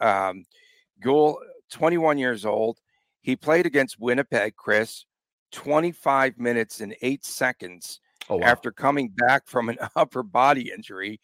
Um, 0.00 0.44
Guhle, 1.02 1.36
21 1.70 2.18
years 2.18 2.44
old, 2.44 2.78
he 3.22 3.36
played 3.36 3.66
against 3.66 3.98
Winnipeg, 3.98 4.56
Chris, 4.56 5.04
25 5.52 6.38
minutes 6.38 6.80
and 6.80 6.94
eight 7.02 7.24
seconds 7.24 8.00
oh, 8.28 8.36
wow. 8.36 8.46
after 8.46 8.70
coming 8.70 9.08
back 9.08 9.46
from 9.46 9.68
an 9.68 9.78
upper 9.96 10.22
body 10.22 10.70
injury. 10.74 11.20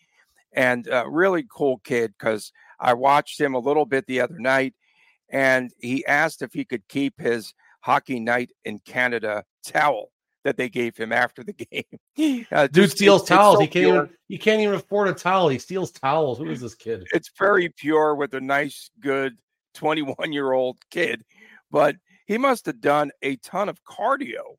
And 0.54 0.88
uh, 0.88 1.08
really 1.08 1.46
cool 1.50 1.78
kid 1.78 2.12
because 2.18 2.52
I 2.78 2.94
watched 2.94 3.40
him 3.40 3.54
a 3.54 3.58
little 3.58 3.87
bit 3.87 4.06
the 4.06 4.20
other 4.20 4.38
night 4.38 4.74
and 5.30 5.72
he 5.78 6.04
asked 6.06 6.42
if 6.42 6.52
he 6.52 6.64
could 6.64 6.87
keep 6.88 7.18
his 7.18 7.54
hockey 7.80 8.20
night 8.20 8.50
in 8.64 8.78
Canada 8.80 9.44
towel 9.64 10.11
that 10.44 10.57
they 10.57 10.68
gave 10.68 10.96
him 10.96 11.12
after 11.12 11.44
the 11.44 11.52
game. 12.16 12.46
Uh, 12.50 12.66
Dude 12.66 12.85
just, 12.85 12.96
steals 12.96 13.24
towels. 13.24 13.57
So 13.57 13.61
he 13.62 13.68
can't 13.68 13.87
even, 13.87 14.11
he 14.28 14.38
can't 14.38 14.61
even 14.61 14.74
afford 14.74 15.09
a 15.09 15.14
towel. 15.14 15.48
He 15.48 15.59
steals 15.59 15.90
towels. 15.90 16.38
Who 16.38 16.50
is 16.50 16.61
this 16.61 16.74
kid? 16.74 17.05
It's 17.12 17.31
very 17.38 17.68
pure 17.68 18.14
with 18.14 18.35
a 18.35 18.40
nice, 18.40 18.90
good 19.00 19.38
21 19.74 20.33
year 20.33 20.52
old 20.52 20.78
kid 20.90 21.24
but 21.72 21.96
he 22.26 22.38
must 22.38 22.66
have 22.66 22.81
done 22.81 23.11
a 23.22 23.37
ton 23.37 23.68
of 23.68 23.83
cardio 23.83 24.57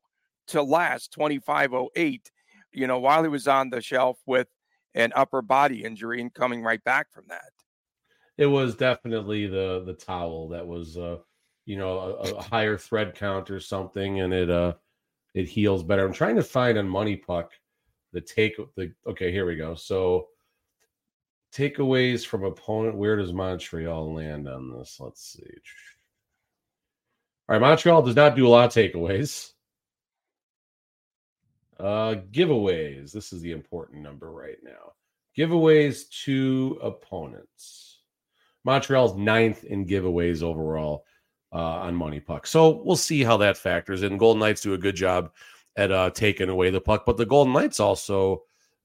to 0.48 0.62
last 0.62 1.12
2508, 1.12 2.30
you 2.72 2.86
know, 2.86 2.98
while 2.98 3.22
he 3.22 3.28
was 3.28 3.48
on 3.48 3.70
the 3.70 3.80
shelf 3.80 4.18
with 4.26 4.48
an 4.94 5.12
upper 5.16 5.40
body 5.40 5.84
injury 5.84 6.20
and 6.20 6.34
coming 6.34 6.62
right 6.62 6.82
back 6.84 7.10
from 7.10 7.24
that. 7.28 7.52
It 8.36 8.46
was 8.46 8.74
definitely 8.74 9.46
the 9.46 9.84
the 9.86 9.94
towel 9.94 10.48
that 10.48 10.66
was 10.66 10.98
uh 10.98 11.18
you 11.66 11.78
know, 11.78 11.98
a, 11.98 12.34
a 12.34 12.42
higher 12.42 12.76
thread 12.76 13.14
count 13.14 13.50
or 13.50 13.58
something, 13.58 14.20
and 14.20 14.34
it 14.34 14.50
uh 14.50 14.74
it 15.34 15.48
heals 15.48 15.82
better. 15.82 16.06
I'm 16.06 16.12
trying 16.12 16.36
to 16.36 16.42
find 16.42 16.78
on 16.78 16.88
MoneyPuck 16.88 17.48
the 18.12 18.20
take 18.20 18.56
the 18.76 18.92
okay, 19.06 19.32
here 19.32 19.44
we 19.44 19.56
go. 19.56 19.74
So 19.74 20.28
takeaways 21.52 22.24
from 22.24 22.44
opponent. 22.44 22.96
Where 22.96 23.16
does 23.16 23.32
Montreal 23.32 24.14
land 24.14 24.48
on 24.48 24.70
this? 24.70 24.98
Let's 25.00 25.32
see. 25.32 25.42
All 27.48 27.54
right, 27.54 27.60
Montreal 27.60 28.02
does 28.02 28.16
not 28.16 28.36
do 28.36 28.46
a 28.46 28.48
lot 28.48 28.66
of 28.66 28.72
takeaways. 28.72 29.50
Uh, 31.78 32.14
giveaways. 32.30 33.12
This 33.12 33.32
is 33.32 33.42
the 33.42 33.50
important 33.50 34.02
number 34.02 34.30
right 34.30 34.58
now. 34.62 34.92
Giveaways 35.36 36.08
to 36.24 36.78
opponents. 36.80 38.00
Montreal's 38.64 39.16
ninth 39.16 39.64
in 39.64 39.84
giveaways 39.84 40.42
overall 40.42 41.04
on 41.58 41.96
MoneyPuck. 41.96 42.46
So 42.46 42.82
we'll 42.84 42.96
see 42.96 43.22
how 43.22 43.36
that 43.38 43.56
factors 43.56 44.02
in. 44.02 44.18
Golden 44.18 44.40
Knights 44.40 44.60
do 44.60 44.74
a 44.74 44.78
good 44.78 44.96
job 44.96 45.30
at 45.76 45.90
uh, 45.90 46.10
taking 46.10 46.48
away 46.48 46.70
the 46.70 46.80
puck, 46.80 47.04
but 47.06 47.16
the 47.16 47.26
Golden 47.26 47.52
Knights 47.52 47.80
also 47.80 48.42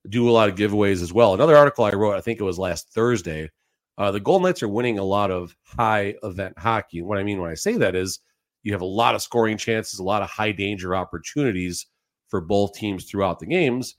do 0.08 0.28
a 0.28 0.32
lot 0.32 0.48
of 0.48 0.54
giveaways 0.54 1.02
as 1.02 1.12
well. 1.12 1.34
Another 1.34 1.56
article 1.56 1.84
I 1.84 1.90
wrote, 1.90 2.16
I 2.16 2.20
think 2.20 2.40
it 2.40 2.44
was 2.44 2.58
last 2.58 2.90
Thursday. 2.92 3.50
Uh, 3.98 4.10
the 4.10 4.20
Golden 4.20 4.46
Knights 4.46 4.62
are 4.62 4.68
winning 4.68 4.98
a 4.98 5.04
lot 5.04 5.30
of 5.30 5.54
high 5.64 6.14
event 6.22 6.58
hockey. 6.58 7.00
And 7.00 7.08
what 7.08 7.18
I 7.18 7.22
mean 7.22 7.40
when 7.40 7.50
I 7.50 7.54
say 7.54 7.76
that 7.76 7.94
is 7.94 8.20
you 8.62 8.72
have 8.72 8.80
a 8.80 8.86
lot 8.86 9.14
of 9.14 9.22
scoring 9.22 9.58
chances, 9.58 9.98
a 9.98 10.04
lot 10.04 10.22
of 10.22 10.30
high 10.30 10.52
danger 10.52 10.94
opportunities 10.94 11.86
for 12.28 12.40
both 12.40 12.74
teams 12.74 13.04
throughout 13.04 13.40
the 13.40 13.46
games. 13.46 13.96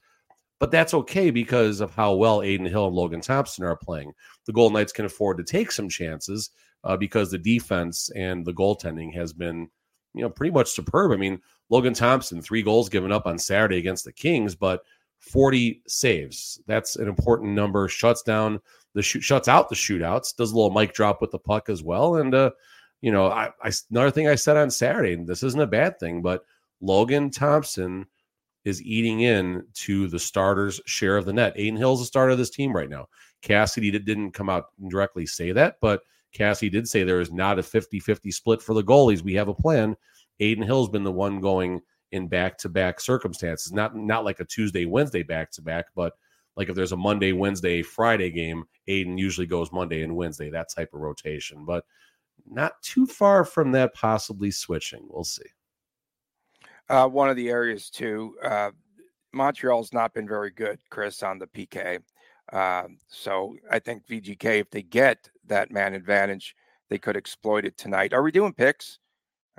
But 0.59 0.71
that's 0.71 0.93
okay 0.93 1.31
because 1.31 1.81
of 1.81 1.93
how 1.93 2.13
well 2.13 2.41
Adin 2.41 2.65
Hill 2.65 2.87
and 2.87 2.95
Logan 2.95 3.21
Thompson 3.21 3.65
are 3.65 3.75
playing. 3.75 4.11
The 4.45 4.53
Golden 4.53 4.75
Knights 4.75 4.91
can 4.91 5.05
afford 5.05 5.37
to 5.37 5.43
take 5.43 5.71
some 5.71 5.89
chances 5.89 6.51
uh, 6.83 6.97
because 6.97 7.31
the 7.31 7.37
defense 7.37 8.09
and 8.15 8.45
the 8.45 8.53
goaltending 8.53 9.13
has 9.13 9.33
been, 9.33 9.69
you 10.13 10.21
know, 10.21 10.29
pretty 10.29 10.51
much 10.51 10.71
superb. 10.71 11.11
I 11.11 11.15
mean, 11.15 11.39
Logan 11.69 11.93
Thompson, 11.93 12.41
three 12.41 12.63
goals 12.63 12.89
given 12.89 13.11
up 13.11 13.25
on 13.25 13.37
Saturday 13.37 13.77
against 13.77 14.05
the 14.05 14.11
Kings, 14.11 14.55
but 14.55 14.81
40 15.19 15.83
saves. 15.87 16.59
That's 16.67 16.95
an 16.95 17.07
important 17.07 17.51
number. 17.51 17.87
Shuts 17.87 18.23
down 18.23 18.59
the 18.93 19.01
shoot, 19.01 19.21
shuts 19.21 19.47
out 19.47 19.69
the 19.69 19.75
shootouts. 19.75 20.35
Does 20.35 20.51
a 20.51 20.55
little 20.55 20.71
mic 20.71 20.93
drop 20.93 21.21
with 21.21 21.31
the 21.31 21.39
puck 21.39 21.69
as 21.69 21.83
well. 21.83 22.15
And 22.17 22.33
uh, 22.33 22.51
you 23.01 23.11
know, 23.11 23.27
I, 23.27 23.51
I 23.63 23.71
another 23.89 24.11
thing 24.11 24.27
I 24.27 24.35
said 24.35 24.57
on 24.57 24.71
Saturday, 24.71 25.13
and 25.13 25.27
this 25.27 25.43
isn't 25.43 25.61
a 25.61 25.67
bad 25.67 25.99
thing, 25.99 26.21
but 26.21 26.43
Logan 26.81 27.29
Thompson 27.29 28.05
is 28.63 28.81
eating 28.83 29.21
in 29.21 29.63
to 29.73 30.07
the 30.07 30.19
starters' 30.19 30.81
share 30.85 31.17
of 31.17 31.25
the 31.25 31.33
net. 31.33 31.53
Adin 31.53 31.77
Hill's 31.77 31.99
the 31.99 32.05
starter 32.05 32.31
of 32.31 32.37
this 32.37 32.51
team 32.51 32.75
right 32.75 32.89
now. 32.89 33.07
Cassidy 33.41 33.91
didn't 33.91 34.31
come 34.31 34.49
out 34.49 34.65
and 34.79 34.91
directly 34.91 35.25
say 35.25 35.51
that, 35.51 35.77
but 35.81 36.01
Cassie 36.33 36.69
did 36.69 36.87
say 36.87 37.03
there 37.03 37.21
is 37.21 37.31
not 37.31 37.59
a 37.59 37.63
50 37.63 37.99
50 37.99 38.31
split 38.31 38.61
for 38.61 38.73
the 38.73 38.83
goalies. 38.83 39.21
We 39.21 39.33
have 39.35 39.47
a 39.47 39.53
plan. 39.53 39.95
Adin 40.39 40.63
Hill's 40.63 40.89
been 40.89 41.03
the 41.03 41.11
one 41.11 41.39
going 41.39 41.81
in 42.11 42.27
back 42.27 42.57
to 42.59 42.69
back 42.69 42.99
circumstances, 42.99 43.71
not 43.71 43.95
not 43.95 44.25
like 44.25 44.39
a 44.39 44.45
Tuesday, 44.45 44.85
Wednesday 44.85 45.23
back 45.23 45.51
to 45.51 45.61
back, 45.61 45.85
but 45.95 46.13
like 46.57 46.69
if 46.69 46.75
there's 46.75 46.91
a 46.91 46.97
Monday, 46.97 47.31
Wednesday, 47.31 47.81
Friday 47.81 48.29
game, 48.29 48.65
Adin 48.87 49.17
usually 49.17 49.47
goes 49.47 49.71
Monday 49.71 50.03
and 50.03 50.15
Wednesday, 50.15 50.49
that 50.49 50.69
type 50.69 50.93
of 50.93 50.99
rotation. 50.99 51.65
But 51.65 51.85
not 52.49 52.81
too 52.81 53.05
far 53.05 53.45
from 53.45 53.71
that 53.71 53.93
possibly 53.93 54.51
switching. 54.51 55.05
We'll 55.09 55.23
see. 55.23 55.45
Uh, 56.89 57.07
one 57.07 57.29
of 57.29 57.37
the 57.37 57.49
areas 57.49 57.89
too, 57.89 58.35
uh, 58.43 58.71
Montreal's 59.31 59.93
not 59.93 60.13
been 60.13 60.27
very 60.27 60.51
good, 60.51 60.79
Chris, 60.89 61.23
on 61.23 61.39
the 61.39 61.47
PK. 61.47 61.99
Uh, 62.51 62.83
so 63.07 63.55
I 63.71 63.79
think 63.79 64.05
VGK, 64.07 64.59
if 64.59 64.69
they 64.69 64.81
get 64.81 65.29
that 65.51 65.71
man 65.71 65.93
advantage, 65.93 66.55
they 66.89 66.97
could 66.97 67.15
exploit 67.15 67.65
it 67.65 67.77
tonight. 67.77 68.13
Are 68.13 68.23
we 68.23 68.31
doing 68.31 68.53
picks? 68.53 68.99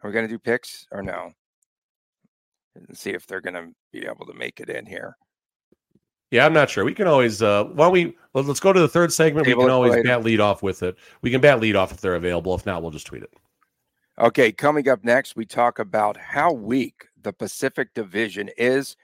Are 0.03 0.09
we 0.11 0.15
going 0.15 0.27
to 0.27 0.33
do 0.33 0.39
picks 0.39 0.87
or 0.91 1.03
no? 1.03 1.33
And 2.75 2.97
see 2.97 3.11
if 3.11 3.27
they're 3.27 3.41
going 3.41 3.55
to 3.55 3.69
be 3.93 4.07
able 4.07 4.27
to 4.27 4.35
make 4.35 4.61
it 4.61 4.69
in 4.69 4.87
here. 4.87 5.17
Yeah, 6.31 6.47
I'm 6.47 6.55
not 6.55 6.71
sure. 6.71 6.85
We 6.85 6.95
can 6.95 7.07
always 7.07 7.43
uh 7.43 7.65
why 7.65 7.85
don't 7.85 7.93
we 7.93 8.17
well, 8.33 8.43
let's 8.43 8.59
go 8.59 8.73
to 8.73 8.81
the 8.81 8.89
third 8.89 9.13
segment. 9.13 9.47
we 9.47 9.53
can 9.53 9.69
always 9.69 9.93
later. 9.93 10.05
bat 10.05 10.25
lead 10.25 10.41
off 10.41 10.63
with 10.63 10.83
it. 10.83 10.97
We 11.21 11.31
can 11.31 11.43
bat 11.43 11.61
lead 11.61 11.77
off 11.77 11.93
if 11.93 12.01
they're 12.01 12.15
available. 12.15 12.55
If 12.55 12.65
not, 12.65 12.81
we'll 12.81 12.91
just 12.91 13.07
tweet 13.07 13.23
it. 13.23 13.31
Okay, 14.19 14.51
coming 14.51 14.89
up 14.89 15.05
next, 15.05 15.37
we 15.37 15.45
talk 15.45 15.79
about 15.79 16.17
how 16.17 16.53
weak 16.53 17.07
the 17.21 17.35
Pacific 17.35 17.93
Division 17.95 18.51
is, 18.57 18.97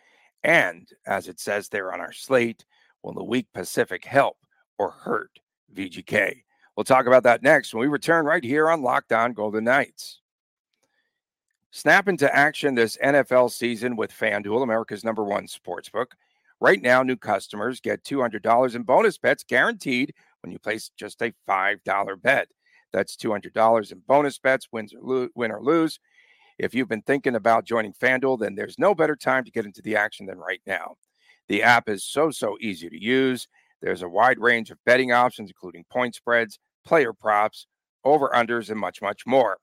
and 0.42 0.88
as 1.06 1.28
it 1.28 1.38
says 1.38 1.68
there 1.68 1.92
on 1.92 2.00
our 2.00 2.12
slate, 2.12 2.64
will 3.02 3.12
the 3.12 3.24
weak 3.24 3.46
Pacific 3.52 4.06
help 4.06 4.38
or 4.78 4.90
hurt 4.90 5.38
VGK? 5.74 6.42
We'll 6.78 6.84
talk 6.84 7.08
about 7.08 7.24
that 7.24 7.42
next 7.42 7.74
when 7.74 7.80
we 7.80 7.88
return 7.88 8.24
right 8.24 8.44
here 8.44 8.70
on 8.70 8.82
Locked 8.82 9.12
On 9.12 9.32
Golden 9.32 9.64
Knights. 9.64 10.20
Snap 11.72 12.06
into 12.06 12.32
action 12.32 12.76
this 12.76 12.96
NFL 13.02 13.50
season 13.50 13.96
with 13.96 14.12
FanDuel, 14.12 14.62
America's 14.62 15.02
number 15.02 15.24
one 15.24 15.48
sportsbook. 15.48 16.12
Right 16.60 16.80
now, 16.80 17.02
new 17.02 17.16
customers 17.16 17.80
get 17.80 18.04
$200 18.04 18.76
in 18.76 18.84
bonus 18.84 19.18
bets 19.18 19.42
guaranteed 19.42 20.14
when 20.40 20.52
you 20.52 20.60
place 20.60 20.92
just 20.96 21.20
a 21.20 21.34
$5 21.48 22.22
bet. 22.22 22.46
That's 22.92 23.16
$200 23.16 23.90
in 23.90 23.98
bonus 24.06 24.38
bets, 24.38 24.68
wins 24.70 24.94
or 24.94 25.00
lo- 25.02 25.28
win 25.34 25.50
or 25.50 25.60
lose. 25.60 25.98
If 26.60 26.76
you've 26.76 26.86
been 26.88 27.02
thinking 27.02 27.34
about 27.34 27.64
joining 27.64 27.92
FanDuel, 27.92 28.38
then 28.38 28.54
there's 28.54 28.78
no 28.78 28.94
better 28.94 29.16
time 29.16 29.42
to 29.42 29.50
get 29.50 29.66
into 29.66 29.82
the 29.82 29.96
action 29.96 30.26
than 30.26 30.38
right 30.38 30.62
now. 30.64 30.94
The 31.48 31.64
app 31.64 31.88
is 31.88 32.04
so, 32.04 32.30
so 32.30 32.56
easy 32.60 32.88
to 32.88 33.02
use. 33.02 33.48
There's 33.82 34.02
a 34.02 34.08
wide 34.08 34.38
range 34.38 34.70
of 34.70 34.78
betting 34.86 35.10
options, 35.10 35.50
including 35.50 35.84
point 35.90 36.14
spreads, 36.14 36.60
player 36.88 37.12
props, 37.12 37.66
over-unders, 38.02 38.70
and 38.70 38.80
much, 38.80 39.02
much 39.02 39.26
more. 39.26 39.58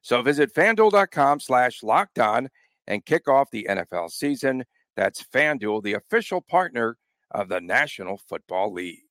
So 0.00 0.22
visit 0.22 0.54
fanduel.com 0.54 1.40
slash 1.40 1.82
locked 1.82 2.18
on 2.18 2.48
and 2.86 3.04
kick 3.04 3.28
off 3.28 3.50
the 3.50 3.66
NFL 3.68 4.10
season. 4.10 4.64
That's 4.96 5.22
FanDuel, 5.22 5.82
the 5.82 5.92
official 5.92 6.40
partner 6.40 6.96
of 7.30 7.50
the 7.50 7.60
National 7.60 8.16
Football 8.16 8.72
League. 8.72 9.04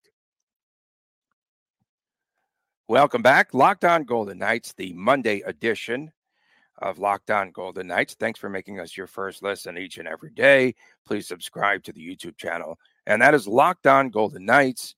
Welcome 2.87 3.21
back. 3.21 3.53
Locked 3.53 3.85
On 3.85 4.03
Golden 4.03 4.39
Knights, 4.39 4.73
the 4.73 4.91
Monday 4.93 5.41
edition 5.41 6.11
of 6.79 6.97
Locked 6.97 7.29
On 7.29 7.51
Golden 7.51 7.85
Knights. 7.85 8.15
Thanks 8.19 8.39
for 8.39 8.49
making 8.49 8.79
us 8.79 8.97
your 8.97 9.05
first 9.05 9.43
listen 9.43 9.77
each 9.77 9.99
and 9.99 10.07
every 10.07 10.31
day. 10.31 10.73
Please 11.05 11.27
subscribe 11.27 11.83
to 11.83 11.93
the 11.93 12.01
YouTube 12.01 12.35
channel. 12.35 12.79
And 13.05 13.21
that 13.21 13.35
is 13.35 13.47
Locked 13.47 13.85
On 13.85 14.09
Golden 14.09 14.43
Knights. 14.43 14.95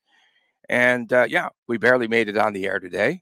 And 0.72 1.12
uh, 1.12 1.26
yeah, 1.28 1.50
we 1.68 1.78
barely 1.78 2.08
made 2.08 2.30
it 2.30 2.38
on 2.38 2.54
the 2.54 2.66
air 2.66 2.80
today. 2.80 3.22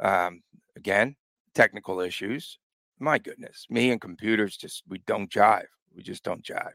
Um, 0.00 0.42
again, 0.76 1.16
technical 1.54 2.00
issues. 2.00 2.58
My 3.00 3.16
goodness, 3.16 3.66
me 3.70 3.90
and 3.90 3.98
computers 3.98 4.54
just, 4.54 4.82
we 4.86 4.98
don't 5.06 5.30
jive. 5.30 5.64
We 5.96 6.02
just 6.02 6.22
don't 6.22 6.44
jive. 6.44 6.74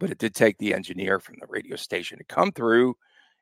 But 0.00 0.10
it 0.10 0.18
did 0.18 0.34
take 0.34 0.56
the 0.56 0.72
engineer 0.72 1.20
from 1.20 1.36
the 1.40 1.46
radio 1.46 1.76
station 1.76 2.16
to 2.16 2.24
come 2.24 2.52
through 2.52 2.96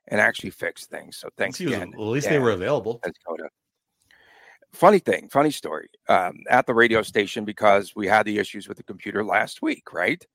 and 0.09 0.21
actually 0.21 0.51
fix 0.51 0.87
things. 0.87 1.19
So 1.19 1.29
thanks 1.39 1.61
again. 1.61 1.93
Well, 1.97 2.09
at 2.09 2.13
least 2.13 2.29
they 2.29 2.41
were 2.41 2.51
available. 2.51 3.01
Funny 4.73 4.99
thing, 4.99 5.29
funny 5.29 5.53
story 5.53 5.89
um, 6.09 6.41
at 6.51 6.67
the 6.67 6.75
radio 6.75 7.01
station 7.03 7.45
because 7.45 7.95
we 7.95 8.09
had 8.09 8.27
the 8.27 8.39
issues 8.39 8.67
with 8.67 8.77
the 8.77 8.83
computer 8.83 9.25
last 9.25 9.63
week, 9.63 9.93
right? 9.93 10.27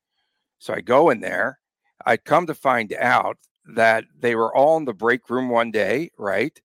So 0.60 0.74
I 0.74 0.80
go 0.80 1.10
in 1.10 1.20
there. 1.20 1.60
I 2.06 2.16
come 2.16 2.48
to 2.48 2.56
find 2.56 2.94
out 2.94 3.38
that 3.66 4.06
they 4.20 4.36
were 4.36 4.56
all 4.56 4.78
in 4.78 4.86
the 4.86 4.94
break 4.94 5.30
room 5.30 5.50
one 5.50 5.72
day, 5.72 6.12
right? 6.18 6.60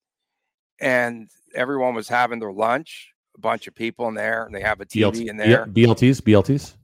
And 0.80 1.28
everyone 1.54 1.94
was 1.94 2.09
having 2.09 2.38
their 2.38 2.52
lunch, 2.52 3.12
a 3.37 3.40
bunch 3.40 3.66
of 3.66 3.74
people 3.74 4.09
in 4.09 4.14
there, 4.14 4.44
and 4.44 4.54
they 4.54 4.61
have 4.61 4.80
a 4.80 4.87
TV 4.87 5.12
BLT, 5.12 5.28
in 5.28 5.37
there. 5.37 5.66
BLTs, 5.66 6.20
BLTs. 6.20 6.74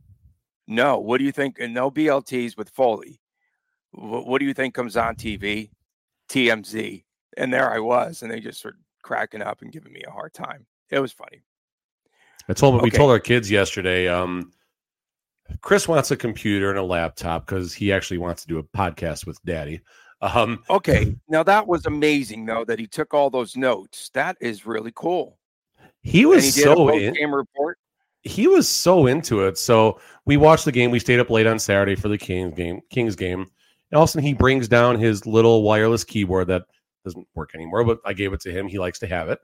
No. 0.66 0.98
What 0.98 1.18
do 1.18 1.24
you 1.24 1.32
think? 1.32 1.58
And 1.58 1.74
no 1.74 1.90
BLTs 1.90 2.56
with 2.56 2.70
Foley. 2.70 3.20
What, 3.92 4.26
what 4.26 4.38
do 4.38 4.46
you 4.46 4.54
think 4.54 4.74
comes 4.74 4.96
on 4.96 5.16
TV? 5.16 5.70
TMZ. 6.30 7.04
And 7.36 7.52
there 7.52 7.72
I 7.72 7.78
was, 7.78 8.22
and 8.22 8.30
they 8.30 8.40
just 8.40 8.58
started 8.58 8.80
cracking 9.02 9.42
up 9.42 9.62
and 9.62 9.72
giving 9.72 9.92
me 9.92 10.02
a 10.06 10.10
hard 10.10 10.34
time. 10.34 10.66
It 10.90 11.00
was 11.00 11.12
funny. 11.12 11.42
I 12.48 12.52
told 12.52 12.76
okay. 12.76 12.84
we 12.84 12.90
told 12.90 13.10
our 13.10 13.20
kids 13.20 13.50
yesterday. 13.50 14.08
Um, 14.08 14.52
Chris 15.60 15.86
wants 15.86 16.10
a 16.10 16.16
computer 16.16 16.70
and 16.70 16.78
a 16.78 16.82
laptop 16.82 17.46
because 17.46 17.72
he 17.72 17.92
actually 17.92 18.18
wants 18.18 18.42
to 18.42 18.48
do 18.48 18.58
a 18.58 18.62
podcast 18.62 19.26
with 19.26 19.42
Daddy. 19.44 19.80
Um, 20.22 20.62
okay, 20.70 21.14
now 21.28 21.42
that 21.42 21.66
was 21.66 21.86
amazing 21.86 22.46
though 22.46 22.64
that 22.64 22.78
he 22.78 22.86
took 22.86 23.12
all 23.12 23.28
those 23.28 23.56
notes. 23.56 24.10
That 24.14 24.36
is 24.40 24.64
really 24.64 24.92
cool. 24.94 25.38
He 26.02 26.24
was 26.24 26.44
he 26.44 26.62
so 26.62 26.88
in, 26.88 27.12
game 27.12 27.34
report 27.34 27.78
he 28.22 28.46
was 28.46 28.68
so 28.68 29.06
into 29.06 29.42
it. 29.42 29.58
So 29.58 30.00
we 30.24 30.36
watched 30.36 30.64
the 30.64 30.72
game. 30.72 30.90
We 30.90 30.98
stayed 30.98 31.20
up 31.20 31.30
late 31.30 31.46
on 31.46 31.58
Saturday 31.58 31.96
for 31.96 32.08
the 32.08 32.18
Kings 32.18 32.54
game. 32.54 32.80
Kings 32.90 33.16
game. 33.16 33.40
And 33.40 33.96
all 33.96 34.04
of 34.04 34.08
a 34.08 34.12
sudden, 34.12 34.26
he 34.26 34.34
brings 34.34 34.68
down 34.68 34.98
his 34.98 35.26
little 35.26 35.62
wireless 35.62 36.04
keyboard 36.04 36.48
that 36.48 36.62
doesn't 37.04 37.26
work 37.34 37.50
anymore, 37.54 37.84
but 37.84 37.98
I 38.04 38.12
gave 38.12 38.32
it 38.32 38.40
to 38.40 38.52
him. 38.52 38.68
He 38.68 38.78
likes 38.78 38.98
to 39.00 39.06
have 39.06 39.28
it. 39.28 39.40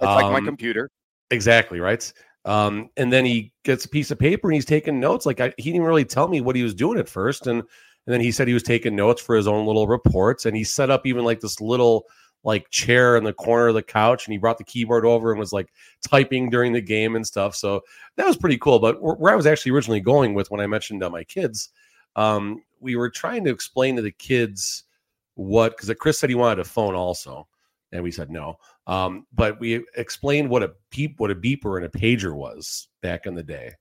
It's 0.00 0.08
um, 0.08 0.14
like 0.14 0.32
my 0.32 0.38
um, 0.38 0.46
computer. 0.46 0.90
Exactly 1.30 1.78
right. 1.78 2.10
Um, 2.44 2.90
and 2.96 3.12
then 3.12 3.24
he 3.24 3.52
gets 3.64 3.84
a 3.84 3.88
piece 3.88 4.10
of 4.10 4.18
paper 4.18 4.48
and 4.48 4.54
he's 4.54 4.64
taking 4.64 4.98
notes. 4.98 5.26
Like 5.26 5.40
I, 5.40 5.52
he 5.58 5.70
didn't 5.70 5.86
really 5.86 6.04
tell 6.04 6.26
me 6.26 6.40
what 6.40 6.56
he 6.56 6.62
was 6.62 6.74
doing 6.74 6.98
at 6.98 7.08
first, 7.08 7.46
and 7.46 7.62
and 8.06 8.12
then 8.12 8.20
he 8.20 8.32
said 8.32 8.48
he 8.48 8.54
was 8.54 8.62
taking 8.62 8.96
notes 8.96 9.22
for 9.22 9.36
his 9.36 9.46
own 9.46 9.66
little 9.66 9.86
reports. 9.86 10.46
And 10.46 10.56
he 10.56 10.64
set 10.64 10.90
up 10.90 11.06
even 11.06 11.24
like 11.24 11.40
this 11.40 11.60
little 11.60 12.06
like 12.44 12.68
chair 12.70 13.16
in 13.16 13.22
the 13.22 13.32
corner 13.32 13.68
of 13.68 13.74
the 13.74 13.82
couch 13.82 14.26
and 14.26 14.32
he 14.32 14.38
brought 14.38 14.58
the 14.58 14.64
keyboard 14.64 15.04
over 15.04 15.30
and 15.30 15.38
was 15.38 15.52
like 15.52 15.72
typing 16.08 16.50
during 16.50 16.72
the 16.72 16.80
game 16.80 17.14
and 17.14 17.24
stuff. 17.24 17.54
So 17.54 17.82
that 18.16 18.26
was 18.26 18.36
pretty 18.36 18.58
cool. 18.58 18.80
But 18.80 19.00
where 19.00 19.32
I 19.32 19.36
was 19.36 19.46
actually 19.46 19.72
originally 19.72 20.00
going 20.00 20.34
with 20.34 20.50
when 20.50 20.60
I 20.60 20.66
mentioned 20.66 21.04
uh, 21.04 21.10
my 21.10 21.22
kids, 21.22 21.70
um, 22.16 22.62
we 22.80 22.96
were 22.96 23.10
trying 23.10 23.44
to 23.44 23.50
explain 23.50 23.94
to 23.96 24.02
the 24.02 24.10
kids 24.10 24.84
what 25.34 25.76
because 25.76 25.94
Chris 26.00 26.18
said 26.18 26.30
he 26.30 26.34
wanted 26.34 26.58
a 26.58 26.64
phone 26.64 26.94
also, 26.94 27.46
and 27.92 28.02
we 28.02 28.10
said 28.10 28.28
no. 28.28 28.58
Um, 28.86 29.26
but 29.32 29.60
we 29.60 29.84
explained 29.96 30.50
what 30.50 30.64
a 30.64 30.72
peep, 30.90 31.20
what 31.20 31.30
a 31.30 31.36
beeper 31.36 31.76
and 31.76 31.86
a 31.86 31.88
pager 31.88 32.34
was 32.34 32.88
back 33.00 33.26
in 33.26 33.34
the 33.34 33.42
day, 33.42 33.72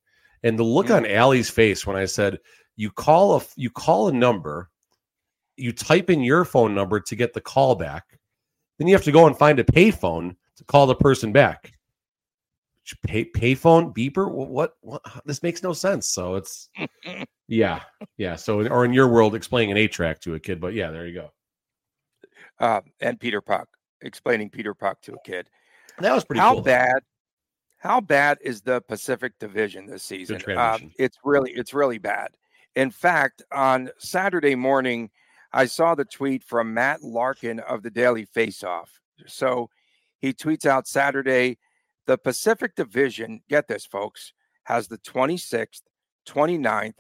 and 0.44 0.58
the 0.58 0.64
look 0.64 0.92
on 0.92 1.06
Allie's 1.06 1.50
face 1.50 1.86
when 1.86 1.98
I 1.98 2.06
said 2.06 2.38
you 2.82 2.90
call 2.90 3.38
a 3.38 3.42
you 3.56 3.70
call 3.70 4.08
a 4.08 4.12
number, 4.12 4.68
you 5.56 5.72
type 5.72 6.10
in 6.10 6.24
your 6.24 6.44
phone 6.44 6.74
number 6.74 7.00
to 7.00 7.16
get 7.16 7.34
the 7.34 7.40
call 7.40 7.76
back, 7.76 8.18
then 8.80 8.88
you 8.88 8.96
have 8.96 9.04
to 9.04 9.12
go 9.12 9.28
and 9.28 9.38
find 9.38 9.60
a 9.60 9.64
payphone 9.64 10.36
to 10.58 10.64
call 10.64 10.88
the 10.88 10.96
person 10.96 11.32
back. 11.32 11.74
Pay 13.06 13.26
payphone 13.26 13.96
beeper. 13.96 14.30
What, 14.30 14.74
what? 14.82 15.04
This 15.26 15.44
makes 15.44 15.62
no 15.62 15.74
sense. 15.74 16.10
So 16.10 16.36
it's 16.36 16.70
yeah, 17.48 17.82
yeah. 18.18 18.36
So 18.36 18.68
or 18.68 18.84
in 18.84 18.94
your 18.94 19.08
world, 19.08 19.36
explaining 19.36 19.70
an 19.70 19.78
eight 19.78 19.92
track 19.92 20.20
to 20.22 20.34
a 20.34 20.40
kid, 20.40 20.60
but 20.60 20.74
yeah, 20.74 20.90
there 20.90 21.06
you 21.06 21.14
go. 21.14 21.32
Uh, 22.60 22.82
and 23.00 23.20
Peter 23.20 23.42
Puck 23.42 23.70
explaining 24.02 24.50
Peter 24.50 24.74
Puck 24.74 25.00
to 25.04 25.14
a 25.14 25.22
kid. 25.24 25.48
That 26.00 26.16
was 26.16 26.26
pretty. 26.26 26.40
How 26.40 26.54
cool. 26.54 26.64
bad? 26.64 27.04
How 27.78 28.02
bad 28.02 28.40
is 28.42 28.62
the 28.62 28.82
Pacific 28.82 29.34
Division 29.40 29.86
this 29.86 30.04
season? 30.04 30.42
Um, 30.58 30.92
it's 30.98 31.18
really, 31.24 31.52
it's 31.52 31.74
really 31.74 32.00
bad. 32.00 32.30
In 32.76 32.92
fact, 32.92 33.44
on 33.52 33.90
Saturday 33.98 34.56
morning, 34.56 35.10
I 35.54 35.66
saw 35.66 35.96
the 35.96 36.06
tweet 36.06 36.44
from 36.44 36.74
Matt 36.74 37.04
Larkin 37.04 37.60
of 37.60 37.84
the 37.84 37.90
Daily 37.90 38.26
Faceoff. 38.26 38.88
So 39.28 39.70
he 40.20 40.34
tweets 40.34 40.66
out 40.66 40.88
Saturday 40.88 41.58
the 42.08 42.18
Pacific 42.18 42.76
Division, 42.76 43.42
get 43.50 43.68
this, 43.68 43.86
folks, 43.86 44.34
has 44.64 44.88
the 44.88 44.98
26th, 45.00 45.82
29th, 46.28 46.96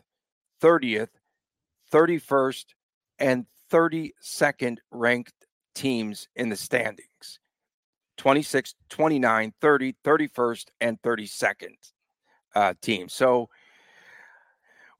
30th, 0.61 1.09
31st, 1.91 2.65
and 3.19 3.45
32nd 3.71 4.77
ranked 4.91 5.45
teams 5.73 6.27
in 6.35 6.49
the 6.49 6.55
standings 6.55 7.39
26, 8.17 8.75
29, 8.89 9.53
30, 9.59 9.95
31st, 10.03 10.65
and 10.81 11.01
32nd 11.01 11.75
uh, 12.55 12.73
teams. 12.81 13.13
So 13.13 13.49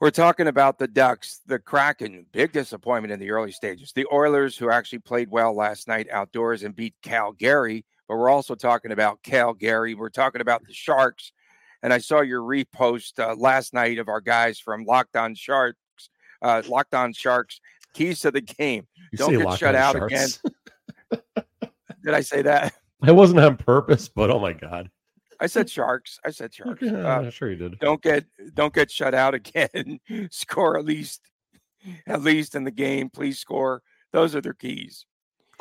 we're 0.02 0.10
talking 0.10 0.48
about 0.48 0.80
the 0.80 0.88
Ducks, 0.88 1.42
the 1.46 1.60
Kraken, 1.60 2.26
big 2.32 2.52
disappointment 2.52 3.14
in 3.14 3.20
the 3.20 3.30
early 3.30 3.52
stages. 3.52 3.94
The 3.94 4.08
Oilers, 4.12 4.58
who 4.58 4.72
actually 4.72 4.98
played 4.98 5.30
well 5.30 5.56
last 5.56 5.88
night 5.88 6.08
outdoors 6.12 6.64
and 6.64 6.76
beat 6.76 6.96
Calgary, 7.04 7.86
but 8.10 8.18
we're 8.18 8.32
also 8.32 8.56
talking 8.56 8.92
about 8.92 9.22
Calgary. 9.22 9.94
We're 9.94 10.10
talking 10.10 10.42
about 10.42 10.66
the 10.66 10.74
Sharks. 10.74 11.32
And 11.84 11.94
I 11.94 12.00
saw 12.00 12.22
your 12.22 12.42
repost 12.42 13.20
uh, 13.20 13.36
last 13.36 13.76
night 13.76 14.00
of 14.00 14.08
our 14.08 14.22
guys 14.22 14.60
from 14.60 14.86
Locked 14.86 15.16
On 15.16 15.36
Sharks, 15.36 15.78
uh, 16.42 16.64
Locked 16.68 16.96
On 16.96 17.14
Sharks, 17.14 17.62
keys 17.94 18.22
to 18.22 18.32
the 18.32 18.42
game. 18.42 18.88
You 19.12 19.20
Don't 19.20 19.38
get 19.38 19.60
shut 19.60 19.76
out 19.76 19.96
sharks. 19.96 20.40
again. 21.12 21.34
Did 22.04 22.14
I 22.16 22.22
say 22.22 22.42
that? 22.42 22.74
I 23.04 23.12
wasn't 23.12 23.40
on 23.42 23.56
purpose, 23.56 24.10
but 24.10 24.32
oh 24.32 24.40
my 24.40 24.54
god. 24.54 24.90
I 25.42 25.48
said 25.48 25.70
sharks. 25.70 26.20
I 26.24 26.30
said 26.30 26.54
sharks. 26.54 26.84
Yeah, 26.84 27.08
uh, 27.08 27.30
sure 27.32 27.50
you 27.50 27.58
did. 27.58 27.80
Don't 27.80 28.02
get 28.02 28.26
don't 28.54 28.74
get 28.74 28.92
shut 28.92 29.14
out 29.14 29.34
again. 29.42 30.00
score 30.30 30.78
at 30.78 30.86
least 30.86 31.22
at 32.08 32.22
least 32.22 32.56
in 32.56 32.64
the 32.64 32.72
game. 32.72 33.10
Please 33.10 33.40
score. 33.40 33.82
Those 34.14 34.36
are 34.36 34.42
their 34.42 34.54
keys. 34.54 35.06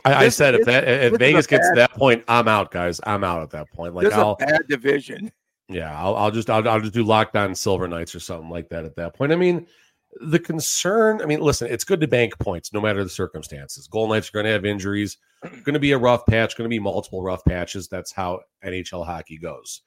I, 0.05 0.27
I 0.27 0.29
said 0.29 0.55
if 0.55 0.67
that 0.67 0.87
if 0.87 1.19
Vegas 1.19 1.47
gets 1.47 1.69
to 1.69 1.75
that 1.77 1.93
point, 1.93 2.25
I'm 2.29 2.49
out, 2.49 2.71
guys. 2.71 3.01
I'm 3.05 3.25
out 3.25 3.43
at 3.43 3.51
that 3.51 3.71
point. 3.73 3.95
Like 3.95 4.13
I'll 4.13 4.37
bad 4.37 4.69
division. 4.69 5.33
Yeah, 5.73 5.97
I'll, 5.97 6.17
I'll 6.17 6.31
just 6.33 6.51
I'll, 6.51 6.69
I'll 6.69 6.81
just 6.81 6.95
do 6.95 7.05
Locked 7.05 7.37
On 7.37 7.55
Silver 7.55 7.87
Knights 7.87 8.13
or 8.13 8.19
something 8.19 8.51
like 8.51 8.69
that 8.71 8.85
at 8.85 8.97
that 8.97 9.15
point. 9.15 9.31
I 9.31 9.37
mean, 9.37 9.69
the 10.17 10.39
concern. 10.39 11.23
I 11.23 11.27
mean, 11.27 11.41
listen, 11.41 11.69
it's 11.71 11.85
good 11.85 12.01
to 12.01 12.09
bank 12.09 12.39
points 12.39 12.73
no 12.73 12.81
matter 12.81 13.03
the 13.03 13.11
circumstances. 13.11 13.87
Golden 13.87 14.15
Knights 14.15 14.29
are 14.29 14.33
going 14.33 14.47
to 14.47 14.53
have 14.53 14.65
injuries. 14.65 15.19
Going 15.65 15.73
to 15.73 15.79
be 15.79 15.93
a 15.93 15.99
rough 15.99 16.27
patch. 16.27 16.55
Going 16.55 16.69
to 16.69 16.75
be 16.75 16.79
multiple 16.79 17.23
rough 17.23 17.43
patches. 17.47 17.89
That's 17.89 18.13
how 18.13 18.41
NHL 18.63 19.07
hockey 19.07 19.39
goes. 19.39 19.81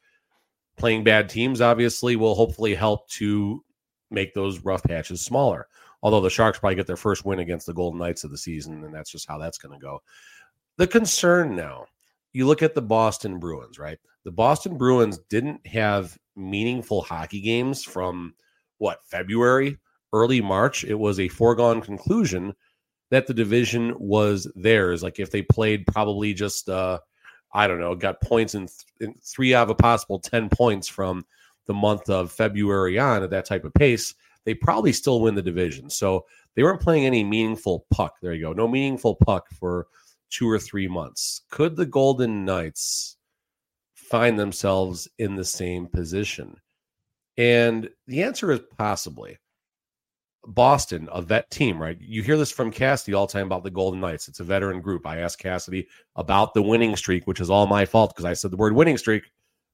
Playing 0.77 1.03
bad 1.03 1.29
teams 1.29 1.61
obviously 1.61 2.15
will 2.15 2.33
hopefully 2.33 2.73
help 2.73 3.07
to 3.09 3.63
make 4.09 4.33
those 4.33 4.65
rough 4.65 4.81
patches 4.81 5.21
smaller. 5.21 5.67
Although 6.01 6.21
the 6.21 6.29
Sharks 6.31 6.57
probably 6.57 6.75
get 6.75 6.87
their 6.87 6.97
first 6.97 7.23
win 7.23 7.37
against 7.37 7.67
the 7.67 7.73
Golden 7.73 7.99
Knights 7.99 8.23
of 8.23 8.31
the 8.31 8.37
season, 8.37 8.83
and 8.83 8.93
that's 8.93 9.11
just 9.11 9.27
how 9.27 9.37
that's 9.37 9.59
going 9.59 9.79
to 9.79 9.83
go. 9.83 10.01
The 10.77 10.87
concern 10.87 11.55
now, 11.55 11.85
you 12.31 12.47
look 12.47 12.63
at 12.63 12.73
the 12.73 12.81
Boston 12.81 13.37
Bruins, 13.37 13.77
right? 13.77 13.99
The 14.23 14.31
Boston 14.31 14.77
Bruins 14.77 15.19
didn't 15.29 15.65
have 15.67 16.17
meaningful 16.35 17.03
hockey 17.03 17.41
games 17.41 17.83
from 17.83 18.33
what 18.79 19.05
February, 19.05 19.77
early 20.13 20.41
March. 20.41 20.83
It 20.83 20.95
was 20.95 21.19
a 21.19 21.27
foregone 21.27 21.81
conclusion 21.81 22.53
that 23.11 23.27
the 23.27 23.33
division 23.33 23.93
was 23.99 24.49
theirs. 24.55 25.03
Like 25.03 25.19
if 25.19 25.31
they 25.31 25.41
played 25.41 25.85
probably 25.87 26.33
just, 26.33 26.69
uh, 26.69 26.99
I 27.53 27.67
don't 27.67 27.79
know, 27.79 27.95
got 27.95 28.21
points 28.21 28.55
in, 28.55 28.67
th- 28.67 28.79
in 29.01 29.15
three 29.21 29.53
out 29.53 29.63
of 29.63 29.69
a 29.71 29.75
possible 29.75 30.19
10 30.19 30.49
points 30.49 30.87
from 30.87 31.25
the 31.65 31.73
month 31.73 32.09
of 32.09 32.31
February 32.31 32.97
on 32.97 33.23
at 33.23 33.29
that 33.29 33.45
type 33.45 33.65
of 33.65 33.73
pace, 33.73 34.13
they 34.45 34.53
probably 34.53 34.93
still 34.93 35.21
win 35.21 35.35
the 35.35 35.41
division. 35.41 35.89
So 35.89 36.25
they 36.55 36.63
weren't 36.63 36.81
playing 36.81 37.05
any 37.05 37.23
meaningful 37.23 37.85
puck. 37.91 38.15
There 38.21 38.33
you 38.33 38.45
go. 38.45 38.53
No 38.53 38.67
meaningful 38.67 39.15
puck 39.15 39.47
for 39.51 39.87
two 40.29 40.49
or 40.49 40.59
three 40.59 40.87
months. 40.87 41.41
Could 41.49 41.75
the 41.75 41.85
Golden 41.85 42.45
Knights 42.45 43.17
find 43.93 44.39
themselves 44.39 45.07
in 45.17 45.35
the 45.35 45.45
same 45.45 45.87
position? 45.87 46.57
And 47.37 47.89
the 48.07 48.23
answer 48.23 48.51
is 48.51 48.61
possibly. 48.77 49.37
Boston, 50.45 51.07
a 51.11 51.21
vet 51.21 51.49
team, 51.49 51.81
right? 51.81 51.97
You 51.99 52.21
hear 52.21 52.37
this 52.37 52.51
from 52.51 52.71
Cassidy 52.71 53.13
all 53.13 53.27
the 53.27 53.33
time 53.33 53.45
about 53.45 53.63
the 53.63 53.71
Golden 53.71 54.01
Knights. 54.01 54.27
It's 54.27 54.41
a 54.41 54.43
veteran 54.43 54.81
group. 54.81 55.07
I 55.07 55.19
asked 55.19 55.39
Cassidy 55.39 55.87
about 56.15 56.53
the 56.53 56.61
winning 56.61 56.95
streak, 56.95 57.25
which 57.27 57.39
is 57.39 57.49
all 57.49 57.65
my 57.65 57.85
fault 57.85 58.11
because 58.11 58.25
I 58.25 58.33
said 58.33 58.51
the 58.51 58.57
word 58.57 58.73
winning 58.73 58.97
streak. 58.97 59.23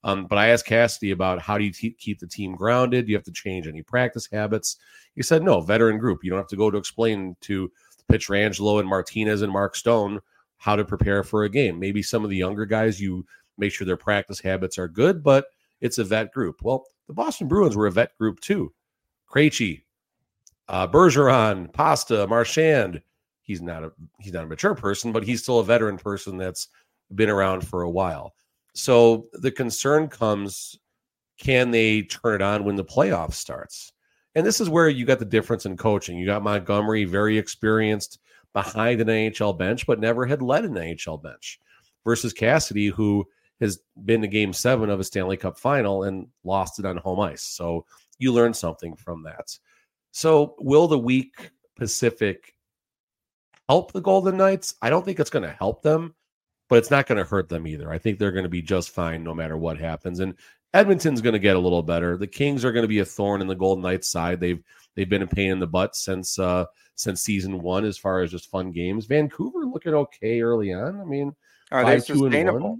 Um, 0.03 0.27
but 0.27 0.37
I 0.37 0.49
asked 0.49 0.65
Cassidy 0.65 1.11
about 1.11 1.41
how 1.41 1.57
do 1.57 1.63
you 1.63 1.73
keep 1.73 2.19
the 2.19 2.27
team 2.27 2.55
grounded? 2.55 3.05
Do 3.05 3.11
you 3.11 3.17
have 3.17 3.25
to 3.25 3.31
change 3.31 3.67
any 3.67 3.81
practice 3.81 4.29
habits? 4.31 4.77
He 5.15 5.23
said, 5.23 5.43
no, 5.43 5.59
veteran 5.59 5.97
group. 5.97 6.23
You 6.23 6.29
don't 6.29 6.39
have 6.39 6.47
to 6.47 6.55
go 6.55 6.71
to 6.71 6.77
explain 6.77 7.35
to 7.41 7.71
Pietrangelo 8.09 8.79
and 8.79 8.87
Martinez 8.87 9.41
and 9.41 9.51
Mark 9.51 9.75
Stone 9.75 10.19
how 10.57 10.75
to 10.75 10.85
prepare 10.85 11.23
for 11.23 11.43
a 11.43 11.49
game. 11.49 11.79
Maybe 11.79 12.01
some 12.01 12.23
of 12.23 12.29
the 12.29 12.37
younger 12.37 12.65
guys, 12.65 12.99
you 12.99 13.25
make 13.57 13.73
sure 13.73 13.85
their 13.85 13.97
practice 13.97 14.39
habits 14.39 14.77
are 14.77 14.87
good, 14.87 15.23
but 15.23 15.47
it's 15.81 15.97
a 15.97 16.03
vet 16.03 16.31
group. 16.31 16.61
Well, 16.61 16.85
the 17.07 17.13
Boston 17.13 17.47
Bruins 17.47 17.75
were 17.75 17.87
a 17.87 17.91
vet 17.91 18.17
group 18.17 18.39
too. 18.39 18.71
Krejci, 19.29 19.81
uh, 20.69 20.87
Bergeron, 20.87 21.71
Pasta, 21.73 22.25
Marchand. 22.27 23.01
He's 23.41 23.61
not 23.61 23.83
a 23.83 23.91
he's 24.19 24.33
not 24.33 24.43
a 24.43 24.47
mature 24.47 24.75
person, 24.75 25.11
but 25.11 25.23
he's 25.23 25.41
still 25.41 25.59
a 25.59 25.65
veteran 25.65 25.97
person 25.97 26.37
that's 26.37 26.67
been 27.15 27.29
around 27.29 27.67
for 27.67 27.81
a 27.81 27.89
while. 27.89 28.35
So 28.73 29.25
the 29.33 29.51
concern 29.51 30.07
comes: 30.07 30.77
can 31.39 31.71
they 31.71 32.03
turn 32.03 32.35
it 32.35 32.41
on 32.43 32.63
when 32.63 32.75
the 32.75 32.85
playoff 32.85 33.33
starts? 33.33 33.91
And 34.35 34.45
this 34.45 34.61
is 34.61 34.69
where 34.69 34.87
you 34.87 35.05
got 35.05 35.17
the 35.17 35.25
difference 35.25 35.65
in 35.65 35.75
coaching. 35.75 36.17
You 36.17 36.27
got 36.27 36.43
Montgomery, 36.43 37.03
very 37.05 37.37
experienced 37.37 38.19
behind 38.53 39.01
an 39.01 39.07
NHL 39.07 39.57
bench, 39.57 39.87
but 39.87 39.99
never 39.99 40.25
had 40.25 40.43
led 40.43 40.65
an 40.65 40.75
NHL 40.75 41.21
bench, 41.21 41.59
versus 42.05 42.31
Cassidy, 42.31 42.87
who 42.87 43.25
has 43.59 43.79
been 44.05 44.21
to 44.21 44.27
Game 44.27 44.53
Seven 44.53 44.91
of 44.91 44.99
a 44.99 45.03
Stanley 45.03 45.37
Cup 45.37 45.57
Final 45.57 46.03
and 46.03 46.27
lost 46.43 46.77
it 46.77 46.85
on 46.85 46.97
home 46.97 47.19
ice. 47.19 47.41
So 47.41 47.85
you 48.19 48.31
learn 48.31 48.53
something 48.53 48.95
from 48.95 49.23
that. 49.23 49.57
So, 50.11 50.55
will 50.59 50.87
the 50.87 50.99
weak 50.99 51.51
Pacific 51.75 52.55
help 53.67 53.91
the 53.91 54.01
Golden 54.01 54.37
Knights? 54.37 54.75
I 54.81 54.89
don't 54.89 55.05
think 55.05 55.19
it's 55.19 55.29
going 55.29 55.43
to 55.43 55.55
help 55.55 55.81
them, 55.81 56.15
but 56.67 56.77
it's 56.77 56.91
not 56.91 57.07
going 57.07 57.17
to 57.17 57.29
hurt 57.29 57.49
them 57.49 57.67
either. 57.67 57.91
I 57.91 57.97
think 57.97 58.17
they're 58.17 58.31
going 58.31 58.43
to 58.43 58.49
be 58.49 58.61
just 58.61 58.89
fine 58.89 59.23
no 59.23 59.33
matter 59.33 59.57
what 59.57 59.77
happens. 59.77 60.19
And 60.19 60.35
Edmonton's 60.73 61.21
going 61.21 61.33
to 61.33 61.39
get 61.39 61.55
a 61.55 61.59
little 61.59 61.81
better. 61.81 62.17
The 62.17 62.27
Kings 62.27 62.63
are 62.63 62.71
going 62.71 62.83
to 62.83 62.89
be 62.89 62.99
a 62.99 63.05
thorn 63.05 63.41
in 63.41 63.47
the 63.47 63.55
Golden 63.55 63.83
Knights' 63.83 64.09
side. 64.09 64.39
They've 64.39 64.63
they've 64.95 65.09
been 65.09 65.23
a 65.23 65.27
pain 65.27 65.51
in 65.51 65.59
the 65.59 65.67
butt 65.67 65.95
since 65.95 66.37
uh 66.37 66.65
since 66.95 67.21
season 67.21 67.61
one 67.61 67.85
as 67.85 67.97
far 67.97 68.21
as 68.21 68.31
just 68.31 68.51
fun 68.51 68.71
games. 68.71 69.05
Vancouver 69.05 69.65
looking 69.65 69.93
okay 69.93 70.41
early 70.41 70.73
on. 70.73 70.99
I 70.99 71.05
mean, 71.05 71.35
are 71.71 71.85
they 71.85 71.99
sustainable? 71.99 72.77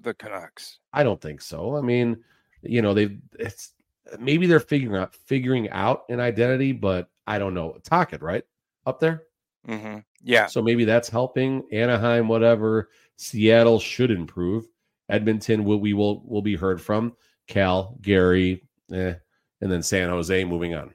The 0.00 0.14
Canucks. 0.14 0.78
I 0.92 1.02
don't 1.02 1.20
think 1.20 1.40
so. 1.40 1.76
I 1.76 1.82
mean, 1.82 2.24
you 2.62 2.82
know, 2.82 2.94
they've 2.94 3.18
it's 3.38 3.72
maybe 4.18 4.46
they're 4.46 4.60
figuring 4.60 5.00
out 5.00 5.14
figuring 5.14 5.70
out 5.70 6.04
an 6.08 6.20
identity, 6.20 6.72
but 6.72 7.08
I 7.26 7.38
don't 7.38 7.54
know. 7.54 7.76
Tocchet, 7.84 8.22
right 8.22 8.44
up 8.86 9.00
there. 9.00 9.24
Mm-hmm. 9.68 9.98
Yeah. 10.22 10.46
So 10.46 10.62
maybe 10.62 10.84
that's 10.84 11.08
helping 11.08 11.64
Anaheim. 11.72 12.28
Whatever. 12.28 12.90
Seattle 13.16 13.78
should 13.78 14.10
improve. 14.10 14.66
Edmonton 15.08 15.64
will 15.64 15.80
we 15.80 15.92
will 15.92 16.22
will 16.26 16.42
be 16.42 16.56
heard 16.56 16.80
from. 16.80 17.14
Cal, 17.46 17.96
Gary, 18.00 18.62
eh, 18.92 19.14
and 19.60 19.72
then 19.72 19.82
San 19.82 20.08
Jose. 20.08 20.44
Moving 20.44 20.74
on. 20.74 20.94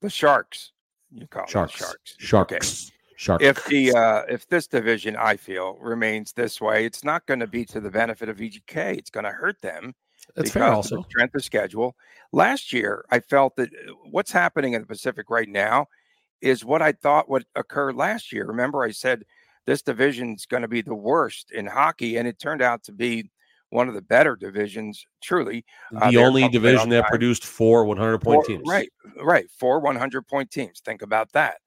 The 0.00 0.10
Sharks. 0.10 0.72
You 1.10 1.26
call 1.26 1.46
Sharks. 1.46 1.74
Sharks. 1.74 2.14
Sharks. 2.18 2.52
Okay. 2.52 2.92
Shark. 3.16 3.40
If 3.40 3.64
the 3.66 3.92
uh, 3.92 4.22
if 4.28 4.46
this 4.48 4.66
division, 4.66 5.16
I 5.16 5.36
feel, 5.36 5.78
remains 5.80 6.32
this 6.32 6.60
way, 6.60 6.84
it's 6.84 7.02
not 7.02 7.24
going 7.26 7.40
to 7.40 7.46
be 7.46 7.64
to 7.66 7.80
the 7.80 7.90
benefit 7.90 8.28
of 8.28 8.36
VGK. 8.36 8.98
It's 8.98 9.10
going 9.10 9.24
to 9.24 9.30
hurt 9.30 9.60
them. 9.62 9.94
That's 10.34 10.50
fair. 10.50 10.64
Also, 10.64 11.02
strength 11.08 11.34
of 11.34 11.44
schedule. 11.44 11.96
Last 12.32 12.72
year, 12.72 13.04
I 13.10 13.20
felt 13.20 13.56
that 13.56 13.70
uh, 13.70 13.92
what's 14.10 14.32
happening 14.32 14.74
in 14.74 14.82
the 14.82 14.86
Pacific 14.86 15.30
right 15.30 15.48
now 15.48 15.86
is 16.40 16.64
what 16.64 16.82
I 16.82 16.92
thought 16.92 17.30
would 17.30 17.46
occur 17.54 17.92
last 17.92 18.32
year. 18.32 18.46
Remember, 18.46 18.82
I 18.82 18.90
said 18.90 19.24
this 19.66 19.82
division 19.82 20.34
is 20.34 20.46
going 20.46 20.62
to 20.62 20.68
be 20.68 20.82
the 20.82 20.94
worst 20.94 21.50
in 21.52 21.66
hockey, 21.66 22.16
and 22.16 22.28
it 22.28 22.38
turned 22.38 22.62
out 22.62 22.82
to 22.84 22.92
be 22.92 23.30
one 23.70 23.88
of 23.88 23.94
the 23.94 24.02
better 24.02 24.36
divisions. 24.36 25.04
Truly, 25.22 25.64
uh, 25.94 26.10
the 26.10 26.18
only 26.18 26.48
division 26.48 26.90
that 26.90 27.08
produced 27.08 27.44
four 27.44 27.84
100 27.84 28.18
point 28.18 28.44
four, 28.44 28.44
teams. 28.44 28.68
Right, 28.68 28.90
right, 29.22 29.50
four 29.50 29.80
100 29.80 30.26
point 30.26 30.50
teams. 30.50 30.80
Think 30.80 31.02
about 31.02 31.32
that. 31.32 31.58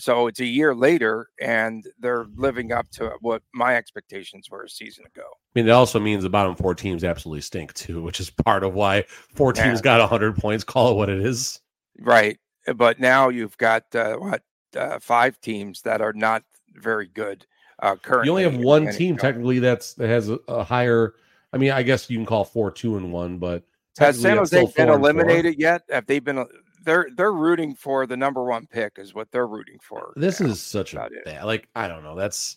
So 0.00 0.26
it's 0.26 0.40
a 0.40 0.46
year 0.46 0.74
later, 0.74 1.28
and 1.40 1.86
they're 1.98 2.26
living 2.34 2.72
up 2.72 2.90
to 2.92 3.12
what 3.20 3.42
my 3.52 3.76
expectations 3.76 4.48
were 4.50 4.64
a 4.64 4.68
season 4.68 5.04
ago. 5.06 5.26
I 5.26 5.50
mean, 5.54 5.68
it 5.68 5.72
also 5.72 6.00
means 6.00 6.22
the 6.22 6.30
bottom 6.30 6.54
four 6.56 6.74
teams 6.74 7.04
absolutely 7.04 7.42
stink 7.42 7.74
too, 7.74 8.02
which 8.02 8.18
is 8.18 8.30
part 8.30 8.64
of 8.64 8.74
why 8.74 9.04
four 9.34 9.52
teams 9.52 9.80
yeah. 9.80 9.82
got 9.82 10.00
100 10.00 10.36
points. 10.36 10.64
Call 10.64 10.92
it 10.92 10.94
what 10.94 11.10
it 11.10 11.20
is. 11.20 11.60
Right, 11.98 12.38
but 12.76 12.98
now 12.98 13.28
you've 13.28 13.58
got 13.58 13.84
uh, 13.94 14.16
what 14.16 14.42
uh, 14.76 14.98
five 15.00 15.40
teams 15.40 15.82
that 15.82 16.00
are 16.00 16.14
not 16.14 16.42
very 16.74 17.08
good. 17.08 17.46
Uh, 17.80 17.96
currently, 17.96 18.26
you 18.26 18.30
only 18.30 18.42
have 18.42 18.56
one 18.56 18.92
team 18.92 19.16
technically 19.16 19.58
that's 19.58 19.94
that 19.94 20.08
has 20.08 20.30
a, 20.30 20.38
a, 20.48 20.64
higher. 20.64 21.14
I 21.52 21.58
mean, 21.58 21.72
I 21.72 21.82
guess 21.82 22.08
you 22.08 22.16
can 22.16 22.26
call 22.26 22.44
four 22.44 22.70
two 22.70 22.96
and 22.96 23.12
one, 23.12 23.38
but 23.38 23.64
has 23.98 24.20
San 24.20 24.36
Jose 24.36 24.66
been 24.76 24.88
eliminated 24.88 25.58
yet? 25.58 25.82
Have 25.90 26.06
they 26.06 26.20
been? 26.20 26.46
They're 26.82 27.08
they're 27.16 27.32
rooting 27.32 27.74
for 27.74 28.06
the 28.06 28.16
number 28.16 28.44
one 28.44 28.66
pick, 28.66 28.98
is 28.98 29.14
what 29.14 29.30
they're 29.30 29.46
rooting 29.46 29.78
for. 29.82 30.12
This 30.16 30.40
now. 30.40 30.48
is 30.48 30.62
such 30.62 30.94
a 30.94 31.08
bad. 31.24 31.44
Like 31.44 31.68
I 31.74 31.88
don't 31.88 32.02
know. 32.02 32.16
That's 32.16 32.56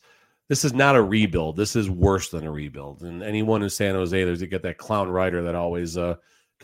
this 0.49 0.63
is 0.63 0.73
not 0.73 0.95
a 0.95 1.01
rebuild. 1.01 1.57
This 1.57 1.75
is 1.75 1.89
worse 1.89 2.29
than 2.29 2.45
a 2.45 2.51
rebuild. 2.51 3.01
And 3.03 3.23
anyone 3.23 3.63
in 3.63 3.69
San 3.69 3.95
Jose, 3.95 4.23
there's 4.23 4.41
you 4.41 4.47
get 4.47 4.63
that 4.63 4.77
clown 4.77 5.09
writer 5.09 5.43
that 5.43 5.55
always 5.55 5.97
uh, 5.97 6.15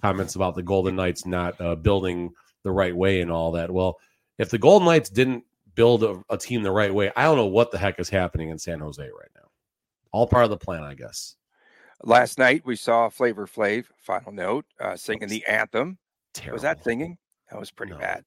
comments 0.01 0.35
about 0.35 0.55
the 0.55 0.63
Golden 0.63 0.95
Knights 0.95 1.25
not 1.25 1.59
uh, 1.59 1.75
building 1.75 2.31
the 2.63 2.71
right 2.71 2.95
way 2.95 3.21
and 3.21 3.31
all 3.31 3.51
that. 3.53 3.71
Well, 3.71 3.99
if 4.37 4.49
the 4.49 4.57
Golden 4.57 4.85
Knights 4.85 5.09
didn't 5.09 5.43
build 5.79 6.03
a, 6.03 6.21
a, 6.29 6.37
team 6.37 6.61
the 6.61 6.69
right 6.69 6.93
way. 6.93 7.09
I 7.15 7.23
don't 7.23 7.37
know 7.37 7.45
what 7.45 7.71
the 7.71 7.77
heck 7.77 8.01
is 8.01 8.09
happening 8.09 8.49
in 8.49 8.59
San 8.59 8.81
Jose 8.81 9.01
right 9.01 9.29
now. 9.33 9.47
All 10.11 10.27
part 10.27 10.43
of 10.43 10.49
the 10.49 10.57
plan, 10.57 10.83
I 10.83 10.93
guess. 10.93 11.37
Last 12.03 12.37
night 12.37 12.63
we 12.65 12.75
saw 12.75 13.07
Flavor 13.07 13.47
Flav, 13.47 13.85
final 13.97 14.33
note, 14.33 14.65
uh, 14.81 14.97
singing 14.97 15.29
the 15.29 15.45
anthem. 15.45 15.97
Terrible. 16.33 16.55
Was 16.55 16.63
that 16.63 16.83
singing? 16.83 17.17
That 17.51 17.59
was 17.59 17.71
pretty 17.71 17.93
no. 17.93 17.99
bad. 17.99 18.23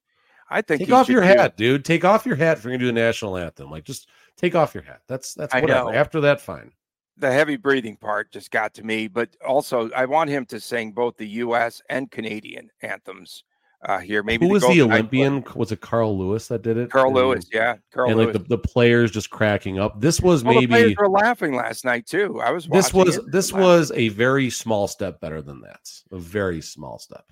I 0.49 0.61
think 0.61 0.81
take 0.81 0.91
off 0.91 1.09
your 1.09 1.21
hat, 1.21 1.57
dude. 1.57 1.85
Take 1.85 2.05
off 2.05 2.25
your 2.25 2.35
hat 2.35 2.57
if 2.57 2.63
you're 2.63 2.71
gonna 2.71 2.79
do 2.79 2.87
the 2.87 2.93
national 2.93 3.37
anthem. 3.37 3.71
Like 3.71 3.85
just 3.85 4.07
take 4.37 4.55
off 4.55 4.73
your 4.73 4.83
hat. 4.83 5.01
That's 5.07 5.33
that's 5.33 5.53
whatever. 5.53 5.93
After 5.93 6.21
that, 6.21 6.41
fine. 6.41 6.71
The 7.17 7.31
heavy 7.31 7.57
breathing 7.57 7.95
part 7.95 8.31
just 8.31 8.51
got 8.51 8.73
to 8.75 8.83
me, 8.83 9.07
but 9.07 9.35
also 9.45 9.89
I 9.91 10.05
want 10.05 10.29
him 10.29 10.45
to 10.47 10.59
sing 10.59 10.91
both 10.91 11.17
the 11.17 11.27
U.S. 11.27 11.81
and 11.89 12.09
Canadian 12.09 12.69
anthems 12.81 13.43
uh, 13.85 13.99
here. 13.99 14.23
Maybe 14.23 14.45
who 14.45 14.51
was 14.53 14.63
the 14.63 14.81
Olympian? 14.81 15.43
Was 15.55 15.71
it 15.71 15.81
Carl 15.81 16.17
Lewis 16.17 16.47
that 16.47 16.61
did 16.61 16.77
it? 16.77 16.89
Carl 16.89 17.07
and, 17.07 17.15
Lewis, 17.15 17.45
yeah, 17.51 17.77
Carl 17.93 18.09
and 18.09 18.17
Lewis. 18.17 18.35
like 18.35 18.43
the, 18.43 18.57
the 18.57 18.57
players 18.57 19.11
just 19.11 19.29
cracking 19.29 19.79
up. 19.79 19.99
This 19.99 20.21
was 20.21 20.43
well, 20.43 20.55
maybe 20.55 20.65
the 20.65 20.71
players 20.71 20.95
were 20.97 21.09
laughing 21.09 21.55
last 21.55 21.85
night 21.85 22.07
too. 22.07 22.41
I 22.41 22.51
was. 22.51 22.67
This 22.67 22.93
was 22.93 23.19
this 23.27 23.53
was 23.53 23.91
a 23.95 24.09
very 24.09 24.49
small 24.49 24.87
step 24.87 25.19
better 25.19 25.41
than 25.41 25.61
that. 25.61 25.89
A 26.11 26.17
very 26.17 26.61
small 26.61 26.99
step. 26.99 27.25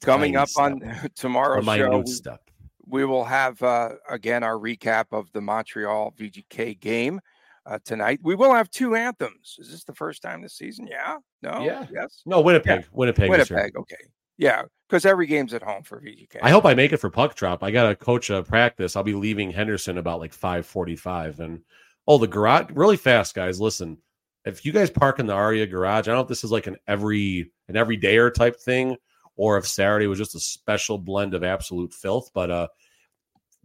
Coming 0.00 0.36
up 0.36 0.48
step. 0.48 0.64
on 0.64 1.10
tomorrow's 1.14 1.64
show, 1.64 2.04
step. 2.04 2.42
we 2.86 3.04
will 3.04 3.24
have 3.24 3.62
uh, 3.62 3.90
again 4.08 4.42
our 4.42 4.54
recap 4.54 5.06
of 5.12 5.30
the 5.32 5.40
Montreal 5.40 6.14
VGK 6.18 6.78
game. 6.80 7.20
Uh, 7.66 7.78
tonight. 7.84 8.18
We 8.22 8.34
will 8.34 8.54
have 8.54 8.70
two 8.70 8.94
anthems. 8.94 9.56
Is 9.58 9.70
this 9.70 9.84
the 9.84 9.92
first 9.92 10.22
time 10.22 10.40
this 10.40 10.54
season? 10.54 10.86
Yeah. 10.86 11.18
No. 11.42 11.60
Yeah. 11.60 11.84
Yes. 11.92 12.22
No. 12.24 12.40
Winnipeg. 12.40 12.80
Yeah. 12.80 12.86
Winnipeg. 12.92 13.28
Winnipeg. 13.28 13.76
Okay. 13.76 13.96
Yeah, 14.38 14.62
because 14.88 15.04
every 15.04 15.26
game's 15.26 15.52
at 15.52 15.62
home 15.62 15.82
for 15.82 16.00
VGK. 16.00 16.38
I 16.40 16.50
hope 16.50 16.64
I 16.64 16.74
make 16.74 16.92
it 16.92 16.98
for 16.98 17.10
puck 17.10 17.34
drop. 17.34 17.64
I 17.64 17.72
got 17.72 17.88
to 17.88 17.96
coach 17.96 18.30
a 18.30 18.42
practice. 18.42 18.94
I'll 18.94 19.02
be 19.02 19.14
leaving 19.14 19.50
Henderson 19.50 19.98
about 19.98 20.20
like 20.20 20.32
five 20.32 20.64
forty-five, 20.64 21.40
and 21.40 21.60
oh, 22.06 22.18
the 22.18 22.28
garage 22.28 22.66
really 22.70 22.96
fast, 22.96 23.34
guys. 23.34 23.60
Listen, 23.60 23.98
if 24.44 24.64
you 24.64 24.72
guys 24.72 24.90
park 24.90 25.18
in 25.18 25.26
the 25.26 25.34
Aria 25.34 25.66
garage, 25.66 26.06
I 26.06 26.12
don't 26.12 26.16
know 26.16 26.22
if 26.22 26.28
this 26.28 26.44
is 26.44 26.52
like 26.52 26.68
an 26.68 26.76
every 26.86 27.50
an 27.68 27.76
every 27.76 27.98
dayer 27.98 28.32
type 28.32 28.60
thing, 28.60 28.96
or 29.38 29.56
if 29.56 29.66
Saturday 29.66 30.06
was 30.06 30.18
just 30.18 30.34
a 30.34 30.40
special 30.40 30.98
blend 30.98 31.32
of 31.32 31.42
absolute 31.42 31.94
filth. 31.94 32.30
But 32.34 32.50
uh, 32.50 32.68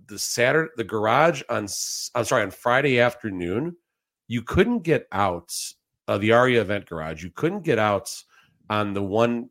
the 0.08 0.18
Saturday, 0.18 0.72
the 0.78 0.86
garage 0.86 1.42
on 1.50 1.68
I'm 2.16 2.24
sorry 2.24 2.44
on 2.44 2.52
Friday 2.52 3.02
afternoon, 3.02 3.76
you 4.28 4.42
couldn't 4.42 4.84
get 4.84 5.08
out 5.12 5.52
uh, 6.08 6.18
the 6.18 6.32
Aria 6.32 6.62
event 6.62 6.86
garage. 6.86 7.24
You 7.24 7.32
couldn't 7.32 7.64
get 7.64 7.80
out 7.80 8.24
on 8.70 8.94
the 8.94 9.04
one 9.04 9.50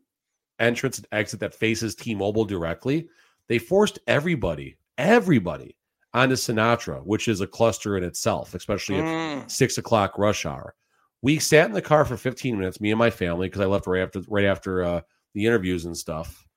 entrance 0.59 0.97
and 0.97 1.07
exit 1.11 1.39
that 1.41 1.53
faces 1.53 1.95
T-Mobile 1.95 2.45
directly, 2.45 3.07
they 3.47 3.59
forced 3.59 3.99
everybody, 4.07 4.77
everybody 4.97 5.75
onto 6.13 6.35
Sinatra, 6.35 7.03
which 7.05 7.27
is 7.27 7.41
a 7.41 7.47
cluster 7.47 7.97
in 7.97 8.03
itself, 8.03 8.53
especially 8.53 8.95
mm. 8.95 9.41
at 9.41 9.51
six 9.51 9.77
o'clock 9.77 10.17
rush 10.17 10.45
hour. 10.45 10.75
We 11.21 11.39
sat 11.39 11.67
in 11.67 11.73
the 11.73 11.81
car 11.81 12.05
for 12.05 12.17
15 12.17 12.57
minutes, 12.57 12.81
me 12.81 12.91
and 12.91 12.99
my 12.99 13.09
family, 13.09 13.47
because 13.47 13.61
I 13.61 13.65
left 13.65 13.87
right 13.87 14.01
after 14.01 14.21
right 14.27 14.45
after 14.45 14.83
uh, 14.83 15.01
the 15.33 15.45
interviews 15.45 15.85
and 15.85 15.97
stuff. 15.97 16.47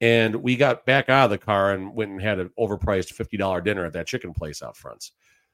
And 0.00 0.36
we 0.36 0.56
got 0.56 0.86
back 0.86 1.08
out 1.08 1.24
of 1.24 1.30
the 1.30 1.38
car 1.38 1.72
and 1.72 1.94
went 1.94 2.10
and 2.10 2.22
had 2.22 2.38
an 2.38 2.50
overpriced 2.58 3.14
$50 3.14 3.64
dinner 3.64 3.84
at 3.84 3.92
that 3.92 4.06
chicken 4.06 4.32
place 4.32 4.62
out 4.62 4.76
front. 4.76 5.10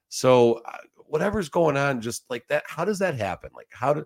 So 0.08 0.62
uh, 0.64 0.78
whatever's 0.94 1.48
going 1.48 1.76
on, 1.76 2.00
just 2.00 2.24
like 2.30 2.46
that, 2.48 2.62
how 2.66 2.84
does 2.84 3.00
that 3.00 3.16
happen? 3.16 3.50
Like 3.54 3.68
how 3.70 3.94
did 3.94 4.04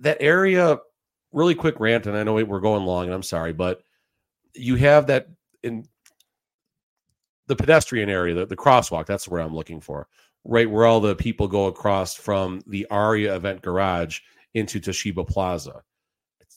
that 0.00 0.16
area 0.20 0.78
really 1.34 1.54
quick 1.54 1.80
rant, 1.80 2.06
and 2.06 2.16
I 2.16 2.22
know 2.22 2.34
we're 2.34 2.60
going 2.60 2.86
long, 2.86 3.06
and 3.06 3.14
I'm 3.14 3.22
sorry, 3.22 3.52
but 3.52 3.82
you 4.54 4.76
have 4.76 5.08
that 5.08 5.28
in 5.62 5.84
the 7.48 7.56
pedestrian 7.56 8.08
area, 8.08 8.34
the, 8.34 8.46
the 8.46 8.56
crosswalk. 8.56 9.06
That's 9.06 9.28
where 9.28 9.40
I'm 9.40 9.54
looking 9.54 9.80
for, 9.80 10.06
right 10.44 10.70
where 10.70 10.86
all 10.86 11.00
the 11.00 11.16
people 11.16 11.48
go 11.48 11.66
across 11.66 12.14
from 12.14 12.62
the 12.66 12.86
Aria 12.90 13.34
event 13.34 13.60
garage 13.60 14.20
into 14.54 14.80
Toshiba 14.80 15.26
Plaza. 15.26 15.82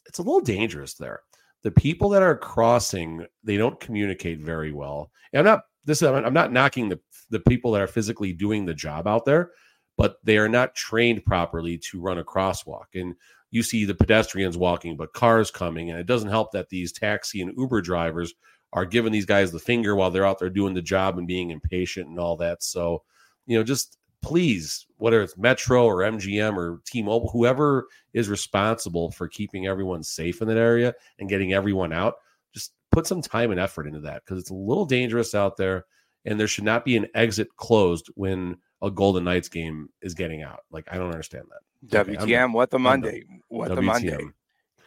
It's, 0.08 0.20
a 0.20 0.24
little 0.24 0.42
dangerous 0.42 0.94
there. 0.94 1.22
The 1.64 1.72
people 1.72 2.10
that 2.10 2.24
are 2.24 2.38
crossing, 2.38 3.26
they 3.44 3.58
don't 3.58 3.80
communicate 3.80 4.40
very 4.40 4.72
well. 4.72 5.12
And 5.34 5.40
I'm 5.40 5.46
not 5.46 5.62
this. 5.86 6.02
I'm 6.02 6.34
not 6.34 6.52
knocking 6.52 6.90
the 6.90 7.00
the 7.30 7.40
people 7.42 7.72
that 7.72 7.82
are 7.82 7.88
physically 7.88 8.34
doing 8.34 8.66
the 8.66 8.74
job 8.74 9.08
out 9.08 9.26
there, 9.26 9.52
but 9.98 10.18
they 10.24 10.38
are 10.38 10.50
not 10.50 10.76
trained 10.76 11.26
properly 11.26 11.78
to 11.78 12.00
run 12.00 12.20
a 12.20 12.24
crosswalk. 12.24 12.86
And 12.94 13.16
you 13.52 13.64
see 13.64 13.86
the 13.86 13.96
pedestrians 13.96 14.58
walking, 14.58 14.98
but 14.98 15.14
cars 15.14 15.52
coming. 15.52 15.90
And 15.90 16.00
it 16.00 16.06
doesn't 16.06 16.30
help 16.30 16.52
that 16.52 16.70
these 16.70 16.92
taxi 16.92 17.42
and 17.42 17.54
Uber 17.58 17.82
drivers 17.82 18.34
are 18.74 18.86
giving 18.86 19.12
these 19.12 19.26
guys 19.26 19.52
the 19.52 19.60
finger 19.60 19.96
while 19.96 20.12
they're 20.12 20.26
out 20.26 20.40
there 20.40 20.50
doing 20.50 20.74
the 20.74 20.82
job 20.82 21.18
and 21.18 21.28
being 21.28 21.52
impatient 21.52 22.10
and 22.10 22.20
all 22.20 22.36
that. 22.38 22.62
So, 22.64 23.04
you 23.46 23.58
know, 23.58 23.64
just 23.64 23.98
please, 24.28 24.86
whether 24.98 25.22
it's 25.22 25.38
Metro 25.38 25.86
or 25.86 26.00
MGM 26.00 26.58
or 26.58 26.82
T 26.86 27.02
Mobile, 27.02 27.30
whoever 27.30 27.88
is 28.12 28.28
responsible 28.28 29.10
for 29.10 29.30
keeping 29.30 29.68
everyone 29.68 30.04
safe 30.04 30.42
in 30.42 30.50
that 30.50 30.58
area 30.58 30.94
and 31.18 31.30
getting 31.30 31.54
everyone 31.54 31.94
out, 31.94 32.16
just 32.54 32.74
put 32.92 33.08
some 33.08 33.22
time 33.22 33.52
and 33.52 33.60
effort 33.60 33.88
into 33.88 34.02
that 34.02 34.26
because 34.26 34.38
it's 34.38 34.50
a 34.50 34.54
little 34.54 34.86
dangerous 34.86 35.34
out 35.34 35.56
there. 35.56 35.86
And 36.26 36.38
there 36.38 36.48
should 36.48 36.66
not 36.66 36.84
be 36.84 36.98
an 36.98 37.08
exit 37.16 37.48
closed 37.56 38.10
when 38.16 38.58
a 38.82 38.92
Golden 38.92 39.24
Knights 39.24 39.48
game 39.48 39.88
is 40.02 40.14
getting 40.14 40.44
out. 40.44 40.60
Like, 40.72 40.90
I 40.92 40.98
don't 40.98 41.12
understand 41.12 41.46
that. 41.50 42.06
WTM, 42.06 42.22
okay, 42.24 42.46
what 42.48 42.70
the 42.70 42.80
Monday? 42.80 43.24
What 43.48 43.72
WTM. 43.72 43.76
the 43.76 43.82
Monday? 43.82 44.18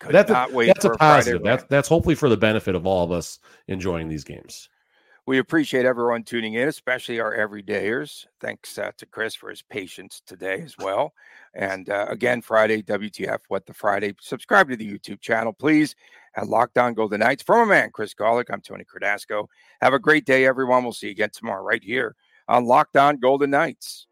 Could 0.00 0.12
that's 0.12 0.30
a, 0.30 0.48
that's 0.66 0.84
a 0.84 0.90
positive. 0.90 1.42
That's 1.42 1.64
that's 1.70 1.88
hopefully 1.88 2.14
for 2.14 2.28
the 2.28 2.36
benefit 2.36 2.74
of 2.74 2.86
all 2.86 3.04
of 3.04 3.10
us 3.10 3.38
enjoying 3.68 4.08
these 4.08 4.24
games. 4.24 4.68
We 5.26 5.38
appreciate 5.38 5.84
everyone 5.84 6.24
tuning 6.24 6.54
in, 6.54 6.68
especially 6.68 7.20
our 7.20 7.36
everydayers. 7.36 8.26
Thanks 8.40 8.78
uh, 8.78 8.90
to 8.96 9.06
Chris 9.06 9.34
for 9.34 9.50
his 9.50 9.62
patience 9.62 10.22
today 10.26 10.60
as 10.62 10.76
well. 10.78 11.12
And 11.54 11.88
uh, 11.88 12.06
again, 12.08 12.40
Friday, 12.42 12.82
WTF, 12.82 13.40
What 13.48 13.66
the 13.66 13.74
Friday. 13.74 14.14
Subscribe 14.20 14.68
to 14.70 14.76
the 14.76 14.90
YouTube 14.90 15.20
channel, 15.20 15.52
please. 15.52 15.94
At 16.36 16.48
Locked 16.48 16.78
On 16.78 16.94
Golden 16.94 17.20
Knights. 17.20 17.42
From 17.42 17.68
a 17.68 17.70
man, 17.70 17.90
Chris 17.92 18.14
Gawlik, 18.14 18.50
I'm 18.50 18.60
Tony 18.60 18.84
Cardasco. 18.84 19.46
Have 19.80 19.94
a 19.94 19.98
great 19.98 20.24
day, 20.24 20.46
everyone. 20.46 20.84
We'll 20.84 20.92
see 20.92 21.06
you 21.06 21.12
again 21.12 21.30
tomorrow 21.32 21.62
right 21.62 21.82
here 21.82 22.14
on 22.46 22.66
Locked 22.66 22.96
On 22.96 23.16
Golden 23.18 23.50
Knights. 23.50 24.06